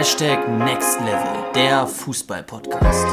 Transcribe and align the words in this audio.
Hashtag 0.00 0.48
Next 0.48 0.98
Level, 1.00 1.52
der 1.54 1.86
Fußball-Podcast. 1.86 3.04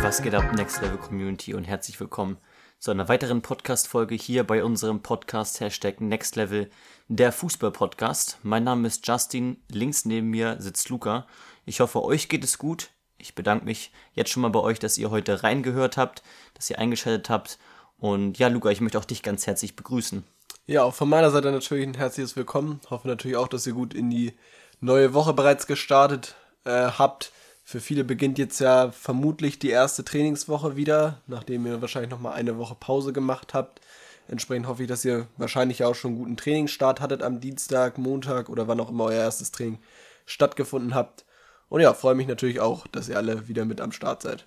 Was 0.00 0.22
geht 0.22 0.34
ab, 0.34 0.50
Next 0.54 0.80
Level 0.80 0.96
Community 0.96 1.52
und 1.52 1.64
herzlich 1.64 2.00
willkommen 2.00 2.38
zu 2.78 2.90
einer 2.90 3.10
weiteren 3.10 3.42
Podcast-Folge 3.42 4.14
hier 4.14 4.44
bei 4.44 4.64
unserem 4.64 5.02
Podcast 5.02 5.60
Hashtag 5.60 6.00
Next 6.00 6.36
Level, 6.36 6.70
der 7.08 7.32
Fußball-Podcast. 7.32 8.38
Mein 8.42 8.64
Name 8.64 8.88
ist 8.88 9.06
Justin, 9.06 9.58
links 9.70 10.06
neben 10.06 10.30
mir 10.30 10.56
sitzt 10.58 10.88
Luca. 10.88 11.26
Ich 11.66 11.80
hoffe, 11.80 12.02
euch 12.02 12.30
geht 12.30 12.44
es 12.44 12.56
gut. 12.56 12.92
Ich 13.18 13.34
bedanke 13.34 13.66
mich 13.66 13.92
jetzt 14.14 14.30
schon 14.30 14.40
mal 14.40 14.48
bei 14.48 14.60
euch, 14.60 14.78
dass 14.78 14.96
ihr 14.96 15.10
heute 15.10 15.42
reingehört 15.42 15.98
habt, 15.98 16.22
dass 16.54 16.70
ihr 16.70 16.78
eingeschaltet 16.78 17.28
habt. 17.28 17.58
Und 17.98 18.38
ja, 18.38 18.48
Luca, 18.48 18.70
ich 18.70 18.80
möchte 18.80 18.98
auch 18.98 19.04
dich 19.04 19.22
ganz 19.22 19.46
herzlich 19.46 19.76
begrüßen. 19.76 20.24
Ja, 20.66 20.84
auch 20.84 20.94
von 20.94 21.08
meiner 21.08 21.30
Seite 21.30 21.50
natürlich 21.50 21.86
ein 21.86 21.94
herzliches 21.94 22.36
Willkommen. 22.36 22.80
Hoffe 22.90 23.08
natürlich 23.08 23.36
auch, 23.36 23.48
dass 23.48 23.66
ihr 23.66 23.72
gut 23.72 23.94
in 23.94 24.10
die 24.10 24.34
neue 24.80 25.14
Woche 25.14 25.32
bereits 25.32 25.66
gestartet 25.66 26.36
äh, 26.64 26.70
habt. 26.70 27.32
Für 27.64 27.80
viele 27.80 28.04
beginnt 28.04 28.38
jetzt 28.38 28.60
ja 28.60 28.90
vermutlich 28.92 29.58
die 29.58 29.70
erste 29.70 30.04
Trainingswoche 30.04 30.76
wieder, 30.76 31.20
nachdem 31.26 31.66
ihr 31.66 31.80
wahrscheinlich 31.80 32.10
nochmal 32.10 32.34
eine 32.34 32.58
Woche 32.58 32.76
Pause 32.78 33.12
gemacht 33.12 33.54
habt. 33.54 33.80
Entsprechend 34.28 34.68
hoffe 34.68 34.82
ich, 34.82 34.88
dass 34.88 35.04
ihr 35.04 35.26
wahrscheinlich 35.36 35.82
auch 35.82 35.94
schon 35.94 36.12
einen 36.12 36.18
guten 36.18 36.36
Trainingsstart 36.36 37.00
hattet 37.00 37.22
am 37.22 37.40
Dienstag, 37.40 37.98
Montag 37.98 38.48
oder 38.48 38.68
wann 38.68 38.80
auch 38.80 38.90
immer 38.90 39.04
euer 39.04 39.22
erstes 39.22 39.50
Training 39.50 39.80
stattgefunden 40.24 40.94
habt. 40.94 41.24
Und 41.68 41.80
ja, 41.80 41.94
freue 41.94 42.14
mich 42.14 42.28
natürlich 42.28 42.60
auch, 42.60 42.86
dass 42.88 43.08
ihr 43.08 43.16
alle 43.16 43.48
wieder 43.48 43.64
mit 43.64 43.80
am 43.80 43.92
Start 43.92 44.22
seid. 44.22 44.46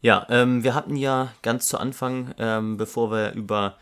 Ja, 0.00 0.26
ähm, 0.28 0.64
wir 0.64 0.74
hatten 0.74 0.96
ja 0.96 1.32
ganz 1.42 1.68
zu 1.68 1.78
Anfang, 1.78 2.34
ähm, 2.38 2.76
bevor 2.76 3.10
wir 3.10 3.32
über 3.32 3.76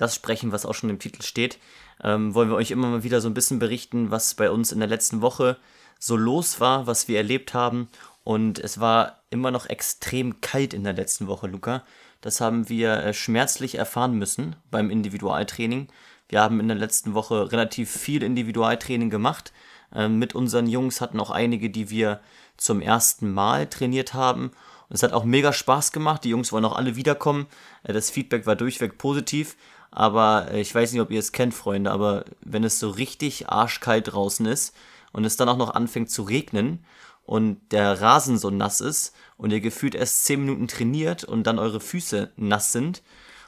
das 0.00 0.14
sprechen, 0.14 0.52
was 0.52 0.66
auch 0.66 0.74
schon 0.74 0.90
im 0.90 0.98
Titel 0.98 1.22
steht, 1.22 1.58
ähm, 2.02 2.34
wollen 2.34 2.48
wir 2.48 2.56
euch 2.56 2.70
immer 2.70 2.88
mal 2.88 3.02
wieder 3.02 3.20
so 3.20 3.28
ein 3.28 3.34
bisschen 3.34 3.58
berichten, 3.58 4.10
was 4.10 4.34
bei 4.34 4.50
uns 4.50 4.72
in 4.72 4.78
der 4.78 4.88
letzten 4.88 5.20
Woche 5.20 5.58
so 5.98 6.16
los 6.16 6.60
war, 6.60 6.86
was 6.86 7.08
wir 7.08 7.18
erlebt 7.18 7.52
haben. 7.52 7.88
Und 8.24 8.58
es 8.58 8.80
war 8.80 9.22
immer 9.30 9.50
noch 9.50 9.66
extrem 9.66 10.40
kalt 10.40 10.74
in 10.74 10.84
der 10.84 10.92
letzten 10.92 11.26
Woche, 11.26 11.46
Luca. 11.46 11.84
Das 12.20 12.40
haben 12.40 12.68
wir 12.68 12.94
äh, 12.94 13.14
schmerzlich 13.14 13.76
erfahren 13.76 14.14
müssen 14.14 14.56
beim 14.70 14.90
Individualtraining. 14.90 15.88
Wir 16.28 16.40
haben 16.40 16.60
in 16.60 16.68
der 16.68 16.76
letzten 16.76 17.14
Woche 17.14 17.50
relativ 17.52 17.90
viel 17.90 18.22
Individualtraining 18.22 19.10
gemacht. 19.10 19.52
Ähm, 19.94 20.18
mit 20.18 20.34
unseren 20.34 20.66
Jungs 20.66 21.00
hatten 21.00 21.20
auch 21.20 21.30
einige, 21.30 21.70
die 21.70 21.90
wir 21.90 22.20
zum 22.56 22.80
ersten 22.80 23.32
Mal 23.32 23.66
trainiert 23.66 24.14
haben. 24.14 24.52
Und 24.88 24.96
es 24.96 25.02
hat 25.02 25.12
auch 25.12 25.24
mega 25.24 25.52
Spaß 25.52 25.92
gemacht. 25.92 26.24
Die 26.24 26.30
Jungs 26.30 26.52
wollen 26.52 26.64
auch 26.64 26.76
alle 26.76 26.96
wiederkommen. 26.96 27.46
Äh, 27.82 27.92
das 27.92 28.10
Feedback 28.10 28.46
war 28.46 28.56
durchweg 28.56 28.98
positiv. 28.98 29.56
Aber 29.90 30.48
äh, 30.50 30.60
ich 30.60 30.74
weiß 30.74 30.92
nicht, 30.92 31.00
ob 31.00 31.10
ihr 31.10 31.20
es 31.20 31.32
kennt, 31.32 31.54
Freunde, 31.54 31.90
aber 31.90 32.24
wenn 32.40 32.64
es 32.64 32.78
so 32.78 32.90
richtig 32.90 33.48
arschkalt 33.48 34.12
draußen 34.12 34.46
ist 34.46 34.74
und 35.12 35.24
es 35.24 35.36
dann 35.36 35.48
auch 35.48 35.56
noch 35.56 35.74
anfängt 35.74 36.10
zu 36.10 36.22
regnen 36.22 36.84
und 37.24 37.60
der 37.72 38.00
Rasen 38.00 38.38
so 38.38 38.50
nass 38.50 38.80
ist 38.80 39.14
und 39.36 39.52
ihr 39.52 39.60
gefühlt 39.60 39.94
erst 39.94 40.24
10 40.24 40.40
Minuten 40.40 40.68
trainiert 40.68 41.24
und 41.24 41.44
dann 41.44 41.58
eure 41.58 41.80
Füße 41.80 42.32
nass 42.36 42.72
sind 42.72 43.02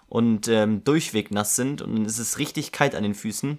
und 0.09 0.47
ähm, 0.49 0.85
durchweg 0.85 1.31
nass 1.31 1.57
sind 1.57 1.81
und 1.81 1.95
dann 1.95 2.05
ist 2.05 2.19
es 2.19 2.39
richtig 2.39 2.71
kalt 2.71 2.95
an 2.95 3.03
den 3.03 3.15
Füßen. 3.15 3.59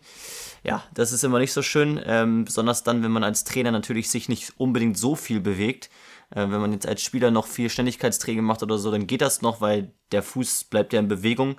Ja, 0.63 0.83
das 0.93 1.11
ist 1.11 1.23
immer 1.23 1.39
nicht 1.39 1.51
so 1.51 1.61
schön, 1.61 1.99
ähm, 2.05 2.45
besonders 2.45 2.83
dann, 2.83 3.01
wenn 3.01 3.11
man 3.11 3.23
als 3.23 3.43
Trainer 3.43 3.71
natürlich 3.71 4.09
sich 4.09 4.29
nicht 4.29 4.53
unbedingt 4.57 4.97
so 4.97 5.15
viel 5.15 5.39
bewegt. 5.39 5.89
Äh, 6.29 6.41
wenn 6.41 6.61
man 6.61 6.71
jetzt 6.71 6.87
als 6.87 7.01
Spieler 7.01 7.31
noch 7.31 7.47
viel 7.47 7.69
Ständigkeitstraining 7.69 8.43
macht 8.43 8.61
oder 8.61 8.77
so, 8.77 8.91
dann 8.91 9.07
geht 9.07 9.21
das 9.21 9.41
noch, 9.41 9.61
weil 9.61 9.91
der 10.11 10.21
Fuß 10.21 10.65
bleibt 10.65 10.93
ja 10.93 10.99
in 10.99 11.07
Bewegung 11.07 11.57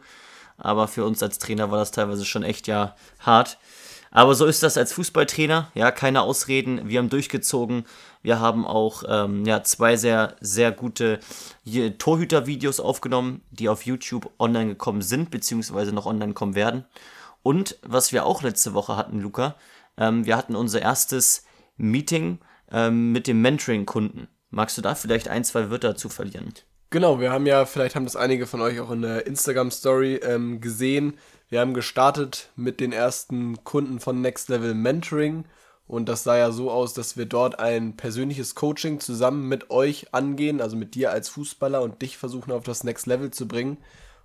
aber 0.56 0.88
für 0.88 1.04
uns 1.04 1.22
als 1.22 1.38
Trainer 1.38 1.70
war 1.70 1.78
das 1.78 1.90
teilweise 1.90 2.24
schon 2.24 2.42
echt 2.42 2.66
ja 2.66 2.94
hart. 3.20 3.58
Aber 4.10 4.36
so 4.36 4.46
ist 4.46 4.62
das 4.62 4.76
als 4.76 4.92
Fußballtrainer, 4.92 5.72
ja, 5.74 5.90
keine 5.90 6.22
Ausreden. 6.22 6.88
Wir 6.88 7.00
haben 7.00 7.08
durchgezogen. 7.08 7.84
Wir 8.22 8.38
haben 8.38 8.64
auch 8.64 9.02
ähm, 9.08 9.44
ja, 9.44 9.64
zwei 9.64 9.96
sehr, 9.96 10.36
sehr 10.40 10.70
gute 10.70 11.18
Torhüter-Videos 11.98 12.78
aufgenommen, 12.78 13.42
die 13.50 13.68
auf 13.68 13.84
YouTube 13.84 14.30
online 14.38 14.68
gekommen 14.68 15.02
sind, 15.02 15.32
beziehungsweise 15.32 15.92
noch 15.92 16.06
online 16.06 16.32
kommen 16.32 16.54
werden. 16.54 16.84
Und 17.42 17.76
was 17.82 18.12
wir 18.12 18.24
auch 18.24 18.42
letzte 18.42 18.72
Woche 18.72 18.96
hatten, 18.96 19.20
Luca, 19.20 19.56
ähm, 19.96 20.24
wir 20.24 20.36
hatten 20.36 20.54
unser 20.54 20.80
erstes 20.80 21.44
Meeting 21.76 22.38
ähm, 22.70 23.10
mit 23.10 23.26
dem 23.26 23.42
Mentoring-Kunden. 23.42 24.28
Magst 24.50 24.78
du 24.78 24.82
da 24.82 24.94
vielleicht 24.94 25.26
ein, 25.26 25.42
zwei 25.42 25.70
Wörter 25.70 25.96
zu 25.96 26.08
verlieren? 26.08 26.54
Genau, 26.94 27.18
wir 27.18 27.32
haben 27.32 27.44
ja, 27.44 27.66
vielleicht 27.66 27.96
haben 27.96 28.04
das 28.04 28.14
einige 28.14 28.46
von 28.46 28.60
euch 28.60 28.78
auch 28.78 28.92
in 28.92 29.02
der 29.02 29.26
Instagram-Story 29.26 30.20
ähm, 30.22 30.60
gesehen. 30.60 31.14
Wir 31.48 31.58
haben 31.58 31.74
gestartet 31.74 32.50
mit 32.54 32.78
den 32.78 32.92
ersten 32.92 33.64
Kunden 33.64 33.98
von 33.98 34.20
Next 34.20 34.48
Level 34.48 34.74
Mentoring. 34.74 35.44
Und 35.88 36.08
das 36.08 36.22
sah 36.22 36.36
ja 36.36 36.52
so 36.52 36.70
aus, 36.70 36.94
dass 36.94 37.16
wir 37.16 37.26
dort 37.26 37.58
ein 37.58 37.96
persönliches 37.96 38.54
Coaching 38.54 39.00
zusammen 39.00 39.48
mit 39.48 39.70
euch 39.70 40.14
angehen, 40.14 40.60
also 40.60 40.76
mit 40.76 40.94
dir 40.94 41.10
als 41.10 41.28
Fußballer 41.30 41.82
und 41.82 42.00
dich 42.00 42.16
versuchen 42.16 42.52
auf 42.52 42.62
das 42.62 42.84
Next 42.84 43.08
Level 43.08 43.32
zu 43.32 43.48
bringen. 43.48 43.78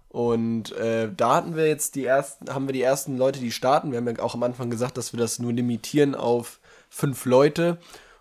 Und 0.07 0.71
äh, 0.73 1.09
da 1.11 1.37
hatten 1.37 1.55
wir 1.55 1.67
jetzt 1.67 1.95
die 1.95 2.05
ersten, 2.05 2.53
haben 2.53 2.67
wir 2.67 2.73
die 2.73 2.83
ersten 2.83 3.17
Leute, 3.17 3.39
die 3.39 3.51
starten. 3.51 3.89
Wir 3.89 3.97
haben 3.97 4.07
ja 4.07 4.19
auch 4.21 4.35
am 4.35 4.43
Anfang 4.43 4.69
gesagt, 4.69 4.95
dass 4.97 5.11
wir 5.11 5.19
das 5.19 5.39
nur 5.39 5.53
limitieren 5.53 6.13
auf 6.13 6.59
fünf 6.87 7.25
Leute. 7.25 7.79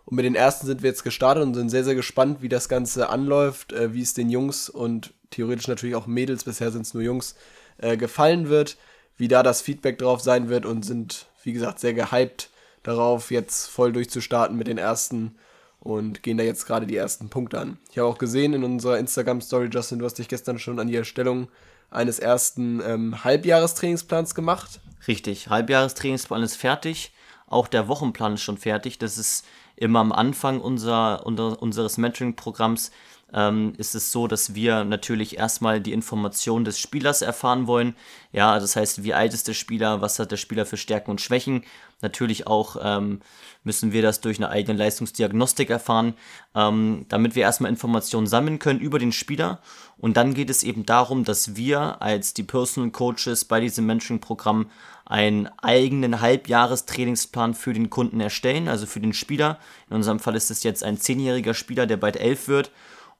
Und 0.08 0.16
mit 0.16 0.24
den 0.24 0.34
ersten 0.34 0.66
sind 0.66 0.82
wir 0.82 0.88
jetzt 0.88 1.04
gestartet 1.04 1.42
und 1.42 1.52
sind 1.52 1.68
sehr, 1.68 1.84
sehr 1.84 1.94
gespannt, 1.94 2.40
wie 2.40 2.48
das 2.48 2.70
Ganze 2.70 3.10
anläuft, 3.10 3.74
äh, 3.74 3.92
wie 3.92 4.00
es 4.00 4.14
den 4.14 4.30
Jungs 4.30 4.70
und 4.70 5.12
theoretisch 5.28 5.68
natürlich 5.68 5.96
auch 5.96 6.06
Mädels, 6.06 6.44
bisher 6.44 6.70
sind 6.70 6.86
es 6.86 6.94
nur 6.94 7.02
Jungs, 7.02 7.34
äh, 7.76 7.98
gefallen 7.98 8.48
wird, 8.48 8.78
wie 9.18 9.28
da 9.28 9.42
das 9.42 9.60
Feedback 9.60 9.98
drauf 9.98 10.22
sein 10.22 10.48
wird 10.48 10.64
und 10.64 10.82
sind, 10.82 11.26
wie 11.42 11.52
gesagt, 11.52 11.78
sehr 11.78 11.92
gehypt 11.92 12.48
darauf, 12.82 13.30
jetzt 13.30 13.68
voll 13.68 13.92
durchzustarten 13.92 14.56
mit 14.56 14.66
den 14.66 14.78
ersten 14.78 15.36
und 15.78 16.22
gehen 16.22 16.38
da 16.38 16.44
jetzt 16.44 16.64
gerade 16.64 16.86
die 16.86 16.96
ersten 16.96 17.28
Punkte 17.28 17.60
an. 17.60 17.76
Ich 17.90 17.98
habe 17.98 18.08
auch 18.08 18.16
gesehen 18.16 18.54
in 18.54 18.64
unserer 18.64 18.98
Instagram-Story, 18.98 19.68
Justin, 19.70 19.98
du 19.98 20.06
hast 20.06 20.14
dich 20.14 20.28
gestern 20.28 20.58
schon 20.58 20.80
an 20.80 20.88
die 20.88 20.96
Erstellung 20.96 21.48
eines 21.90 22.18
ersten 22.18 22.80
ähm, 22.82 23.24
Halbjahrestrainingsplans 23.24 24.34
gemacht. 24.34 24.80
Richtig, 25.06 25.50
Halbjahrestrainingsplan 25.50 26.42
ist 26.42 26.56
fertig. 26.56 27.12
Auch 27.46 27.68
der 27.68 27.88
Wochenplan 27.88 28.34
ist 28.34 28.42
schon 28.42 28.58
fertig. 28.58 28.98
Das 28.98 29.18
ist 29.18 29.44
immer 29.78 30.00
am 30.00 30.12
Anfang 30.12 30.60
unser, 30.60 31.24
unser 31.26 31.60
unseres 31.62 31.98
Mentoring-Programms 31.98 32.90
ähm, 33.32 33.74
ist 33.76 33.94
es 33.94 34.10
so, 34.10 34.26
dass 34.26 34.54
wir 34.54 34.84
natürlich 34.84 35.36
erstmal 35.36 35.80
die 35.80 35.92
Information 35.92 36.64
des 36.64 36.78
Spielers 36.78 37.20
erfahren 37.20 37.66
wollen. 37.66 37.94
Ja, 38.32 38.58
das 38.58 38.76
heißt, 38.76 39.02
wie 39.04 39.14
alt 39.14 39.34
ist 39.34 39.48
der 39.48 39.54
Spieler, 39.54 40.00
was 40.00 40.18
hat 40.18 40.32
der 40.32 40.38
Spieler 40.38 40.64
für 40.64 40.78
Stärken 40.78 41.10
und 41.10 41.20
Schwächen. 41.20 41.64
Natürlich 42.00 42.46
auch 42.46 42.76
ähm, 42.80 43.20
müssen 43.64 43.92
wir 43.92 44.02
das 44.02 44.20
durch 44.20 44.38
eine 44.38 44.48
eigene 44.48 44.78
Leistungsdiagnostik 44.78 45.68
erfahren, 45.68 46.14
ähm, 46.54 47.04
damit 47.08 47.34
wir 47.34 47.42
erstmal 47.42 47.70
Informationen 47.70 48.26
sammeln 48.26 48.58
können 48.58 48.80
über 48.80 48.98
den 48.98 49.12
Spieler. 49.12 49.60
Und 49.98 50.16
dann 50.16 50.32
geht 50.32 50.48
es 50.48 50.62
eben 50.62 50.86
darum, 50.86 51.24
dass 51.24 51.56
wir 51.56 52.00
als 52.00 52.32
die 52.32 52.44
Personal 52.44 52.90
Coaches 52.92 53.44
bei 53.44 53.60
diesem 53.60 53.84
Mentoring-Programm 53.86 54.70
einen 55.08 55.48
eigenen 55.58 56.20
Halbjahrestrainingsplan 56.20 57.54
für 57.54 57.72
den 57.72 57.90
Kunden 57.90 58.20
erstellen, 58.20 58.68
also 58.68 58.86
für 58.86 59.00
den 59.00 59.14
Spieler. 59.14 59.58
In 59.90 59.96
unserem 59.96 60.20
Fall 60.20 60.36
ist 60.36 60.50
es 60.50 60.62
jetzt 60.62 60.84
ein 60.84 60.98
zehnjähriger 60.98 61.54
Spieler, 61.54 61.86
der 61.86 61.96
bald 61.96 62.16
elf 62.16 62.46
wird 62.46 62.70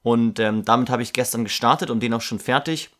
und 0.01 0.39
ähm, 0.39 0.63
damit 0.63 0.89
habe 0.89 1.03
ich 1.03 1.13
gestern 1.13 1.43
gestartet 1.43 1.89
und 1.89 2.01
den 2.01 2.13
auch 2.13 2.21
schon 2.21 2.39
fertig. 2.39 2.91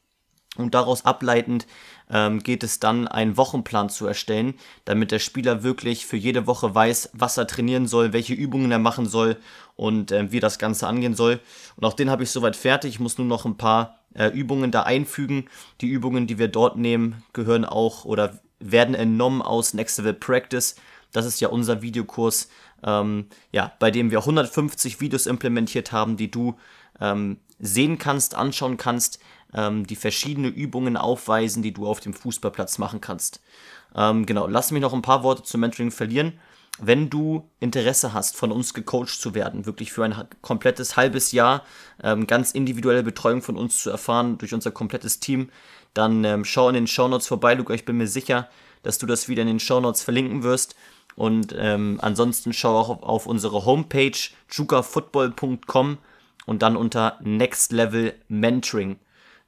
Und 0.57 0.73
daraus 0.73 1.05
ableitend 1.05 1.67
ähm, 2.09 2.41
geht 2.41 2.63
es 2.63 2.79
dann, 2.79 3.07
einen 3.07 3.37
Wochenplan 3.37 3.89
zu 3.89 4.07
erstellen, 4.07 4.55
damit 4.83 5.11
der 5.11 5.19
Spieler 5.19 5.63
wirklich 5.63 6.07
für 6.07 6.17
jede 6.17 6.47
Woche 6.47 6.73
weiß, 6.73 7.11
was 7.13 7.37
er 7.37 7.47
trainieren 7.47 7.87
soll, 7.87 8.13
welche 8.13 8.33
Übungen 8.33 8.71
er 8.71 8.79
machen 8.79 9.07
soll 9.07 9.37
und 9.75 10.11
äh, 10.11 10.31
wie 10.31 10.39
das 10.39 10.57
Ganze 10.57 10.87
angehen 10.87 11.13
soll. 11.13 11.39
Und 11.75 11.85
auch 11.85 11.93
den 11.93 12.09
habe 12.09 12.23
ich 12.23 12.31
soweit 12.31 12.55
fertig. 12.55 12.95
Ich 12.95 12.99
muss 12.99 13.19
nur 13.19 13.27
noch 13.27 13.45
ein 13.45 13.57
paar 13.57 13.99
äh, 14.15 14.27
Übungen 14.29 14.71
da 14.71 14.83
einfügen. 14.83 15.45
Die 15.81 15.87
Übungen, 15.87 16.25
die 16.25 16.39
wir 16.39 16.47
dort 16.47 16.77
nehmen, 16.77 17.23
gehören 17.31 17.63
auch 17.63 18.03
oder 18.03 18.41
werden 18.59 18.95
entnommen 18.95 19.41
aus 19.41 19.73
Next 19.73 19.97
Level 19.97 20.13
Practice. 20.13 20.75
Das 21.11 21.25
ist 21.25 21.39
ja 21.39 21.49
unser 21.49 21.81
Videokurs, 21.81 22.49
ähm, 22.83 23.27
ja, 23.51 23.73
bei 23.79 23.91
dem 23.91 24.11
wir 24.11 24.19
150 24.19 25.01
Videos 25.01 25.25
implementiert 25.25 25.91
haben, 25.91 26.17
die 26.17 26.29
du 26.29 26.57
ähm, 26.99 27.37
sehen 27.59 27.97
kannst, 27.97 28.35
anschauen 28.35 28.77
kannst, 28.77 29.19
ähm, 29.53 29.85
die 29.87 29.95
verschiedenen 29.95 30.53
Übungen 30.53 30.97
aufweisen, 30.97 31.63
die 31.63 31.73
du 31.73 31.87
auf 31.87 31.99
dem 31.99 32.13
Fußballplatz 32.13 32.77
machen 32.77 33.01
kannst. 33.01 33.41
Ähm, 33.95 34.25
genau, 34.25 34.47
lass 34.47 34.71
mich 34.71 34.81
noch 34.81 34.93
ein 34.93 35.01
paar 35.01 35.23
Worte 35.23 35.43
zum 35.43 35.61
Mentoring 35.61 35.91
verlieren. 35.91 36.39
Wenn 36.81 37.09
du 37.09 37.49
Interesse 37.59 38.13
hast, 38.13 38.37
von 38.37 38.53
uns 38.53 38.73
gecoacht 38.73 39.19
zu 39.19 39.33
werden, 39.33 39.65
wirklich 39.65 39.91
für 39.91 40.05
ein 40.05 40.15
komplettes 40.41 40.95
halbes 40.95 41.33
Jahr 41.33 41.65
ähm, 42.01 42.25
ganz 42.25 42.51
individuelle 42.51 43.03
Betreuung 43.03 43.41
von 43.41 43.57
uns 43.57 43.81
zu 43.83 43.89
erfahren 43.89 44.37
durch 44.37 44.53
unser 44.53 44.71
komplettes 44.71 45.19
Team, 45.19 45.49
dann 45.93 46.23
ähm, 46.23 46.45
schau 46.45 46.69
in 46.69 46.75
den 46.75 46.87
Shownotes 46.87 47.27
vorbei, 47.27 47.53
Luca. 47.53 47.73
Ich 47.73 47.85
bin 47.85 47.97
mir 47.97 48.07
sicher, 48.07 48.49
dass 48.83 48.97
du 48.97 49.05
das 49.05 49.27
wieder 49.27 49.41
in 49.41 49.47
den 49.47 49.59
Shownotes 49.59 50.03
verlinken 50.03 50.43
wirst. 50.43 50.75
Und 51.15 51.53
ähm, 51.57 51.99
ansonsten 52.01 52.53
schau 52.53 52.77
auch 52.77 52.89
auf, 52.89 53.03
auf 53.03 53.25
unsere 53.25 53.65
Homepage 53.65 54.17
jukafootball.com 54.51 55.97
und 56.45 56.61
dann 56.61 56.77
unter 56.77 57.19
Next 57.21 57.71
Level 57.71 58.13
Mentoring. 58.27 58.99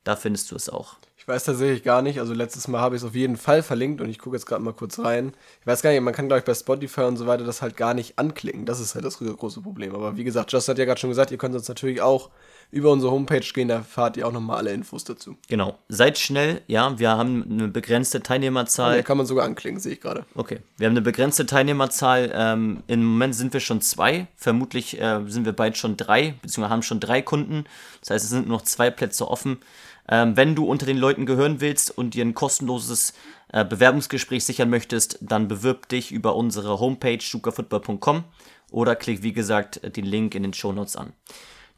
Da 0.03 0.15
findest 0.15 0.51
du 0.51 0.55
es 0.55 0.69
auch. 0.69 0.97
Ich 1.31 1.35
weiß 1.35 1.45
tatsächlich 1.45 1.83
gar 1.83 2.01
nicht. 2.01 2.19
Also 2.19 2.33
letztes 2.33 2.67
Mal 2.67 2.81
habe 2.81 2.97
ich 2.97 3.03
es 3.03 3.07
auf 3.07 3.15
jeden 3.15 3.37
Fall 3.37 3.63
verlinkt 3.63 4.01
und 4.01 4.09
ich 4.09 4.19
gucke 4.19 4.35
jetzt 4.35 4.45
gerade 4.45 4.61
mal 4.61 4.73
kurz 4.73 4.99
rein. 4.99 5.33
Ich 5.61 5.65
weiß 5.67 5.81
gar 5.81 5.91
nicht, 5.91 6.01
man 6.01 6.13
kann 6.13 6.27
glaube 6.27 6.39
ich 6.39 6.45
bei 6.45 6.53
Spotify 6.53 7.03
und 7.03 7.15
so 7.15 7.25
weiter 7.25 7.45
das 7.45 7.61
halt 7.61 7.77
gar 7.77 7.93
nicht 7.93 8.19
anklicken. 8.19 8.65
Das 8.65 8.81
ist 8.81 8.95
halt 8.95 9.05
das 9.05 9.19
große 9.19 9.61
Problem. 9.61 9.95
Aber 9.95 10.17
wie 10.17 10.25
gesagt, 10.25 10.51
Just 10.51 10.67
hat 10.67 10.77
ja 10.77 10.83
gerade 10.83 10.99
schon 10.99 11.09
gesagt, 11.09 11.31
ihr 11.31 11.37
könnt 11.37 11.55
uns 11.55 11.69
natürlich 11.69 12.01
auch 12.01 12.31
über 12.69 12.91
unsere 12.91 13.11
Homepage 13.11 13.39
gehen, 13.39 13.67
da 13.67 13.75
erfahrt 13.75 14.17
ihr 14.17 14.27
auch 14.27 14.31
nochmal 14.31 14.57
alle 14.57 14.71
Infos 14.71 15.03
dazu. 15.03 15.37
Genau. 15.47 15.77
Seid 15.89 16.17
schnell, 16.17 16.61
ja, 16.67 16.97
wir 16.99 17.09
haben 17.11 17.45
eine 17.49 17.67
begrenzte 17.67 18.21
Teilnehmerzahl. 18.23 18.97
Ja, 18.97 19.01
kann 19.01 19.17
man 19.17 19.25
sogar 19.25 19.45
anklicken, 19.45 19.79
sehe 19.79 19.93
ich 19.93 20.01
gerade. 20.01 20.25
Okay. 20.35 20.59
Wir 20.77 20.87
haben 20.87 20.93
eine 20.93 21.01
begrenzte 21.01 21.45
Teilnehmerzahl. 21.45 22.31
Ähm, 22.33 22.83
Im 22.87 23.03
Moment 23.03 23.35
sind 23.35 23.53
wir 23.53 23.59
schon 23.59 23.81
zwei. 23.81 24.27
Vermutlich 24.35 24.99
äh, 24.99 25.21
sind 25.27 25.45
wir 25.45 25.53
bald 25.53 25.77
schon 25.77 25.97
drei, 25.97 26.35
beziehungsweise 26.41 26.73
haben 26.73 26.83
schon 26.83 26.99
drei 26.99 27.21
Kunden. 27.21 27.65
Das 27.99 28.09
heißt, 28.11 28.25
es 28.25 28.31
sind 28.31 28.47
noch 28.47 28.61
zwei 28.61 28.89
Plätze 28.89 29.27
offen. 29.29 29.59
Ähm, 30.11 30.35
wenn 30.35 30.53
du 30.53 30.65
unter 30.65 30.85
den 30.85 30.97
Leuten 30.97 31.25
gehören 31.25 31.61
willst 31.61 31.97
und 31.97 32.13
dir 32.13 32.25
ein 32.25 32.35
kostenloses 32.35 33.13
äh, 33.53 33.65
Bewerbungsgespräch 33.65 34.43
sichern 34.43 34.69
möchtest, 34.69 35.17
dann 35.21 35.47
bewirb 35.47 35.87
dich 35.87 36.11
über 36.11 36.35
unsere 36.35 36.79
Homepage 36.79 37.21
sukafootball.com 37.21 38.25
oder 38.69 38.95
klick, 38.95 39.23
wie 39.23 39.33
gesagt, 39.33 39.95
den 39.95 40.05
Link 40.05 40.35
in 40.35 40.43
den 40.43 40.53
Show 40.53 40.73
Notes 40.73 40.97
an. 40.97 41.13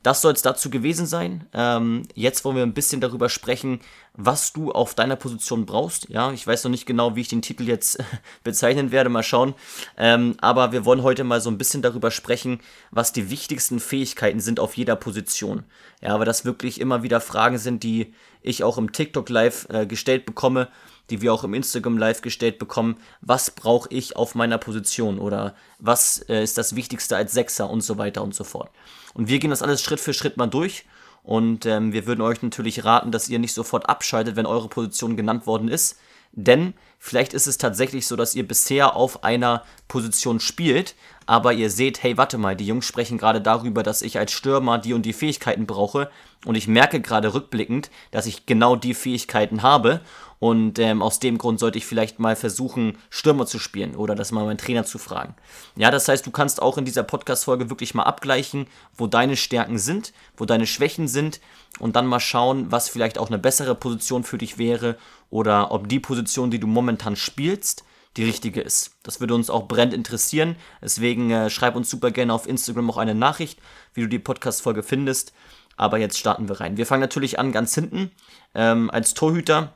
Das 0.02 0.22
soll 0.22 0.34
es 0.34 0.42
dazu 0.42 0.70
gewesen 0.70 1.06
sein. 1.06 1.48
Ähm, 1.54 2.08
jetzt 2.14 2.44
wollen 2.44 2.58
wir 2.58 2.64
ein 2.64 2.74
bisschen 2.74 3.00
darüber 3.00 3.30
sprechen, 3.30 3.80
was 4.16 4.54
du 4.54 4.72
auf 4.72 4.94
deiner 4.94 5.16
Position 5.16 5.66
brauchst. 5.66 6.08
Ja, 6.10 6.32
ich 6.32 6.46
weiß 6.46 6.64
noch 6.64 6.72
nicht 6.72 6.86
genau, 6.86 7.16
wie 7.16 7.22
ich 7.22 7.30
den 7.30 7.42
Titel 7.42 7.68
jetzt 7.68 7.98
bezeichnen 8.44 8.92
werde. 8.92 9.10
Mal 9.10 9.24
schauen. 9.24 9.56
Ähm, 9.98 10.36
aber 10.40 10.72
wir 10.72 10.86
wollen 10.86 11.02
heute 11.02 11.24
mal 11.24 11.42
so 11.42 11.50
ein 11.50 11.58
bisschen 11.58 11.82
darüber 11.82 12.12
sprechen, 12.12 12.60
was 12.92 13.12
die 13.12 13.30
wichtigsten 13.32 13.80
Fähigkeiten 13.80 14.40
sind 14.40 14.60
auf 14.60 14.78
jeder 14.78 14.96
Position. 14.96 15.64
Ja, 16.02 16.18
weil 16.20 16.26
das 16.26 16.46
wirklich 16.46 16.80
immer 16.80 17.02
wieder 17.02 17.22
Fragen 17.22 17.58
sind, 17.58 17.84
die 17.84 18.14
ich 18.42 18.64
auch 18.64 18.78
im 18.78 18.92
TikTok 18.92 19.30
Live 19.30 19.68
äh, 19.70 19.88
gestellt 19.88 20.26
bekomme, 20.26 20.68
die 21.10 21.22
wir 21.22 21.34
auch 21.34 21.44
im 21.44 21.54
Instagram 21.54 21.98
Live 21.98 22.22
gestellt 22.22 22.60
bekommen. 22.60 22.98
Was 23.22 23.50
brauche 23.52 23.90
ich 23.92 24.16
auf 24.16 24.36
meiner 24.36 24.60
Position 24.60 25.18
oder 25.18 25.56
was 25.80 26.20
äh, 26.30 26.44
ist 26.44 26.58
das 26.58 26.76
Wichtigste 26.76 27.18
als 27.18 27.34
Sechser 27.34 27.70
und 27.70 27.82
so 27.82 27.98
weiter 27.98 28.22
und 28.22 28.36
so 28.36 28.44
fort. 28.44 28.70
Und 29.16 29.28
wir 29.28 29.40
gehen 29.40 29.50
das 29.50 29.64
alles 29.64 29.82
Schritt 29.82 30.00
für 30.00 30.14
Schritt 30.14 30.38
mal 30.38 30.48
durch. 30.48 30.86
Und 31.24 31.66
ähm, 31.66 31.94
wir 31.94 32.06
würden 32.06 32.22
euch 32.22 32.42
natürlich 32.42 32.84
raten, 32.84 33.12
dass 33.12 33.30
ihr 33.30 33.40
nicht 33.40 33.54
sofort 33.54 33.88
abschaltet, 33.88 34.36
wenn 34.36 34.46
eure 34.46 34.68
Position 34.68 35.16
genannt 35.16 35.48
worden 35.48 35.70
ist. 35.70 35.98
Denn 36.34 36.74
vielleicht 36.98 37.34
ist 37.34 37.48
es 37.48 37.58
tatsächlich 37.58 38.08
so, 38.08 38.16
dass 38.16 38.34
ihr 38.34 38.48
bisher 38.48 38.96
auf 38.96 39.24
einer 39.24 39.64
Position 39.88 40.40
spielt, 40.40 40.96
aber 41.28 41.54
ihr 41.54 41.70
seht, 41.70 42.02
hey, 42.02 42.18
warte 42.18 42.38
mal, 42.38 42.56
die 42.56 42.66
Jungs 42.66 42.86
sprechen 42.86 43.18
gerade 43.18 43.40
darüber, 43.40 43.84
dass 43.84 44.02
ich 44.02 44.18
als 44.18 44.32
Stürmer 44.32 44.80
die 44.80 44.94
und 44.94 45.06
die 45.06 45.14
Fähigkeiten 45.14 45.68
brauche. 45.68 46.10
Und 46.44 46.56
ich 46.56 46.68
merke 46.68 47.00
gerade 47.00 47.34
rückblickend, 47.34 47.92
dass 48.12 48.26
ich 48.26 48.46
genau 48.46 48.76
die 48.76 48.96
Fähigkeiten 48.96 49.62
habe. 49.62 50.02
Und 50.44 50.78
ähm, 50.78 51.02
aus 51.02 51.20
dem 51.20 51.38
Grund 51.38 51.58
sollte 51.58 51.78
ich 51.78 51.86
vielleicht 51.86 52.20
mal 52.20 52.36
versuchen, 52.36 52.98
Stürmer 53.10 53.46
zu 53.46 53.60
spielen 53.60 53.96
oder 53.96 54.14
das 54.14 54.34
mal 54.34 54.44
meinen 54.44 54.58
Trainer 54.58 54.84
zu 54.84 54.98
fragen. 54.98 55.36
Ja, 55.78 55.90
das 55.90 56.10
heißt, 56.10 56.26
du 56.26 56.32
kannst 56.32 56.62
auch 56.62 56.78
in 56.78 56.84
dieser 56.84 57.04
Podcast-Folge 57.04 57.70
wirklich 57.70 57.94
mal 57.94 58.04
abgleichen, 58.04 58.68
wo 58.98 59.08
deine 59.08 59.38
Stärken 59.38 59.80
sind, 59.80 60.12
wo 60.36 60.44
deine 60.44 60.68
Schwächen 60.68 61.08
sind 61.08 61.40
und 61.80 61.96
dann 61.96 62.08
mal 62.08 62.20
schauen, 62.20 62.74
was 62.74 62.90
vielleicht 62.90 63.20
auch 63.20 63.28
eine 63.28 63.40
bessere 63.40 63.74
Position 63.74 64.26
für 64.26 64.38
dich 64.38 64.58
wäre 64.58 64.98
oder 65.30 65.72
ob 65.72 65.88
die 65.88 66.02
Position, 66.02 66.52
die 66.52 66.60
du 66.60 66.68
momentan 66.68 67.16
spielst, 67.16 67.86
die 68.18 68.26
richtige 68.26 68.60
ist. 68.60 68.98
Das 69.04 69.22
würde 69.22 69.36
uns 69.36 69.50
auch 69.50 69.70
brennend 69.70 69.94
interessieren. 69.94 70.58
Deswegen 70.82 71.32
äh, 71.32 71.50
schreib 71.50 71.78
uns 71.78 71.90
super 71.90 72.12
gerne 72.12 72.34
auf 72.34 72.50
Instagram 72.50 72.90
auch 72.90 72.98
eine 72.98 73.16
Nachricht, 73.16 73.60
wie 73.94 74.02
du 74.02 74.10
die 74.10 74.20
Podcast-Folge 74.20 74.84
findest. 74.84 75.32
Aber 75.78 76.00
jetzt 76.00 76.20
starten 76.20 76.50
wir 76.50 76.60
rein. 76.60 76.76
Wir 76.76 76.86
fangen 76.86 77.00
natürlich 77.00 77.40
an 77.40 77.54
ganz 77.54 77.74
hinten 77.74 78.12
ähm, 78.54 78.92
als 78.92 79.14
Torhüter 79.14 79.74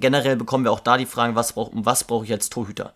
generell 0.00 0.36
bekommen 0.36 0.64
wir 0.64 0.72
auch 0.72 0.80
da 0.80 0.96
die 0.96 1.06
Fragen, 1.06 1.34
was 1.34 1.52
brauche 1.52 1.70
was 1.74 2.04
brauch 2.04 2.24
ich 2.24 2.32
als 2.32 2.50
Torhüter? 2.50 2.92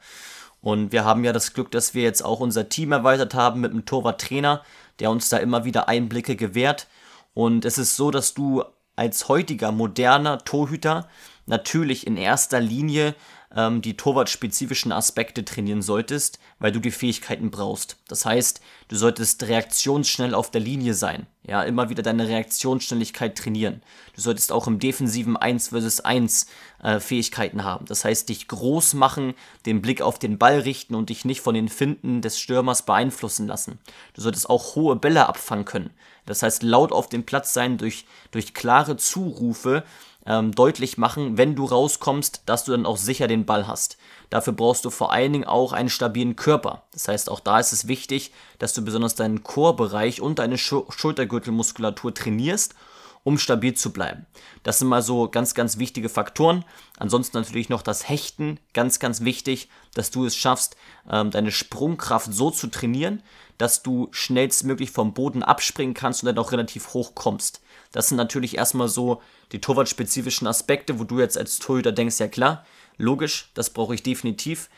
Und 0.60 0.92
wir 0.92 1.04
haben 1.04 1.24
ja 1.24 1.32
das 1.32 1.52
Glück, 1.52 1.70
dass 1.70 1.94
wir 1.94 2.02
jetzt 2.02 2.24
auch 2.24 2.40
unser 2.40 2.68
Team 2.68 2.92
erweitert 2.92 3.34
haben 3.34 3.60
mit 3.60 3.70
einem 3.70 3.84
Torwarttrainer, 3.84 4.62
der 4.98 5.10
uns 5.10 5.28
da 5.28 5.36
immer 5.36 5.64
wieder 5.64 5.88
Einblicke 5.88 6.36
gewährt. 6.36 6.88
Und 7.34 7.64
es 7.64 7.78
ist 7.78 7.96
so, 7.96 8.10
dass 8.10 8.34
du 8.34 8.64
als 8.96 9.28
heutiger 9.28 9.70
moderner 9.70 10.38
Torhüter 10.38 11.08
natürlich 11.44 12.06
in 12.06 12.16
erster 12.16 12.60
Linie 12.60 13.14
ähm, 13.56 13.80
die 13.80 13.96
torwartspezifischen 13.96 14.92
Aspekte 14.92 15.44
trainieren 15.44 15.82
solltest, 15.82 16.38
weil 16.58 16.72
du 16.72 16.78
die 16.78 16.90
Fähigkeiten 16.90 17.50
brauchst. 17.50 17.96
Das 18.06 18.26
heißt, 18.26 18.60
du 18.88 18.96
solltest 18.96 19.42
reaktionsschnell 19.44 20.34
auf 20.34 20.50
der 20.50 20.60
Linie 20.60 20.94
sein. 20.94 21.26
Ja, 21.42 21.62
immer 21.62 21.88
wieder 21.88 22.02
deine 22.02 22.28
Reaktionsschnelligkeit 22.28 23.38
trainieren. 23.38 23.82
Du 24.14 24.20
solltest 24.20 24.52
auch 24.52 24.66
im 24.66 24.78
defensiven 24.78 25.36
1 25.36 25.68
vs 25.68 26.00
1 26.00 26.46
äh, 26.82 27.00
Fähigkeiten 27.00 27.64
haben. 27.64 27.86
Das 27.86 28.04
heißt, 28.04 28.28
dich 28.28 28.48
groß 28.48 28.94
machen, 28.94 29.34
den 29.64 29.80
Blick 29.80 30.02
auf 30.02 30.18
den 30.18 30.38
Ball 30.38 30.60
richten 30.60 30.94
und 30.94 31.08
dich 31.08 31.24
nicht 31.24 31.40
von 31.40 31.54
den 31.54 31.68
Finden 31.68 32.20
des 32.20 32.38
Stürmers 32.38 32.82
beeinflussen 32.84 33.46
lassen. 33.46 33.78
Du 34.14 34.22
solltest 34.22 34.50
auch 34.50 34.74
hohe 34.74 34.96
Bälle 34.96 35.28
abfangen 35.28 35.64
können. 35.64 35.90
Das 36.26 36.42
heißt, 36.42 36.64
laut 36.64 36.92
auf 36.92 37.08
dem 37.08 37.24
Platz 37.24 37.54
sein 37.54 37.78
durch, 37.78 38.04
durch 38.32 38.52
klare 38.52 38.96
Zurufe 38.96 39.84
ähm, 40.26 40.52
deutlich 40.52 40.98
machen, 40.98 41.38
wenn 41.38 41.54
du 41.54 41.64
rauskommst, 41.64 42.42
dass 42.46 42.64
du 42.64 42.72
dann 42.72 42.86
auch 42.86 42.96
sicher 42.96 43.28
den 43.28 43.46
Ball 43.46 43.66
hast. 43.66 43.96
Dafür 44.30 44.52
brauchst 44.52 44.84
du 44.84 44.90
vor 44.90 45.12
allen 45.12 45.32
Dingen 45.32 45.44
auch 45.44 45.72
einen 45.72 45.88
stabilen 45.88 46.36
Körper. 46.36 46.82
Das 46.92 47.08
heißt, 47.08 47.30
auch 47.30 47.40
da 47.40 47.60
ist 47.60 47.72
es 47.72 47.86
wichtig, 47.86 48.32
dass 48.58 48.74
du 48.74 48.82
besonders 48.82 49.14
deinen 49.14 49.44
Chorbereich 49.44 50.20
und 50.20 50.38
deine 50.38 50.58
Sch 50.58 50.74
Schultergürtelmuskulatur 50.88 52.12
trainierst, 52.12 52.74
um 53.22 53.38
stabil 53.38 53.74
zu 53.74 53.92
bleiben. 53.92 54.26
Das 54.62 54.78
sind 54.78 54.88
mal 54.88 55.02
so 55.02 55.28
ganz, 55.28 55.54
ganz 55.54 55.78
wichtige 55.78 56.08
Faktoren. 56.08 56.64
Ansonsten 56.96 57.36
natürlich 57.36 57.68
noch 57.68 57.82
das 57.82 58.08
Hechten, 58.08 58.58
ganz, 58.72 58.98
ganz 58.98 59.22
wichtig, 59.22 59.68
dass 59.94 60.10
du 60.10 60.26
es 60.26 60.36
schaffst, 60.36 60.76
ähm, 61.10 61.30
deine 61.30 61.50
Sprungkraft 61.50 62.32
so 62.32 62.50
zu 62.50 62.68
trainieren, 62.68 63.22
dass 63.58 63.82
du 63.82 64.08
schnellstmöglich 64.10 64.90
vom 64.90 65.14
Boden 65.14 65.42
abspringen 65.42 65.94
kannst 65.94 66.22
und 66.22 66.26
dann 66.26 66.38
auch 66.38 66.52
relativ 66.52 66.94
hoch 66.94 67.14
kommst. 67.14 67.60
Das 67.96 68.08
sind 68.08 68.18
natürlich 68.18 68.58
erstmal 68.58 68.88
so 68.88 69.22
die 69.52 69.60
torwartspezifischen 69.62 70.46
Aspekte, 70.46 70.98
wo 70.98 71.04
du 71.04 71.18
jetzt 71.18 71.38
als 71.38 71.58
Torhüter 71.58 71.92
denkst, 71.92 72.20
ja 72.20 72.28
klar, 72.28 72.66
logisch, 72.98 73.50
das 73.54 73.70
brauche 73.70 73.94
ich 73.94 74.02
definitiv. 74.02 74.68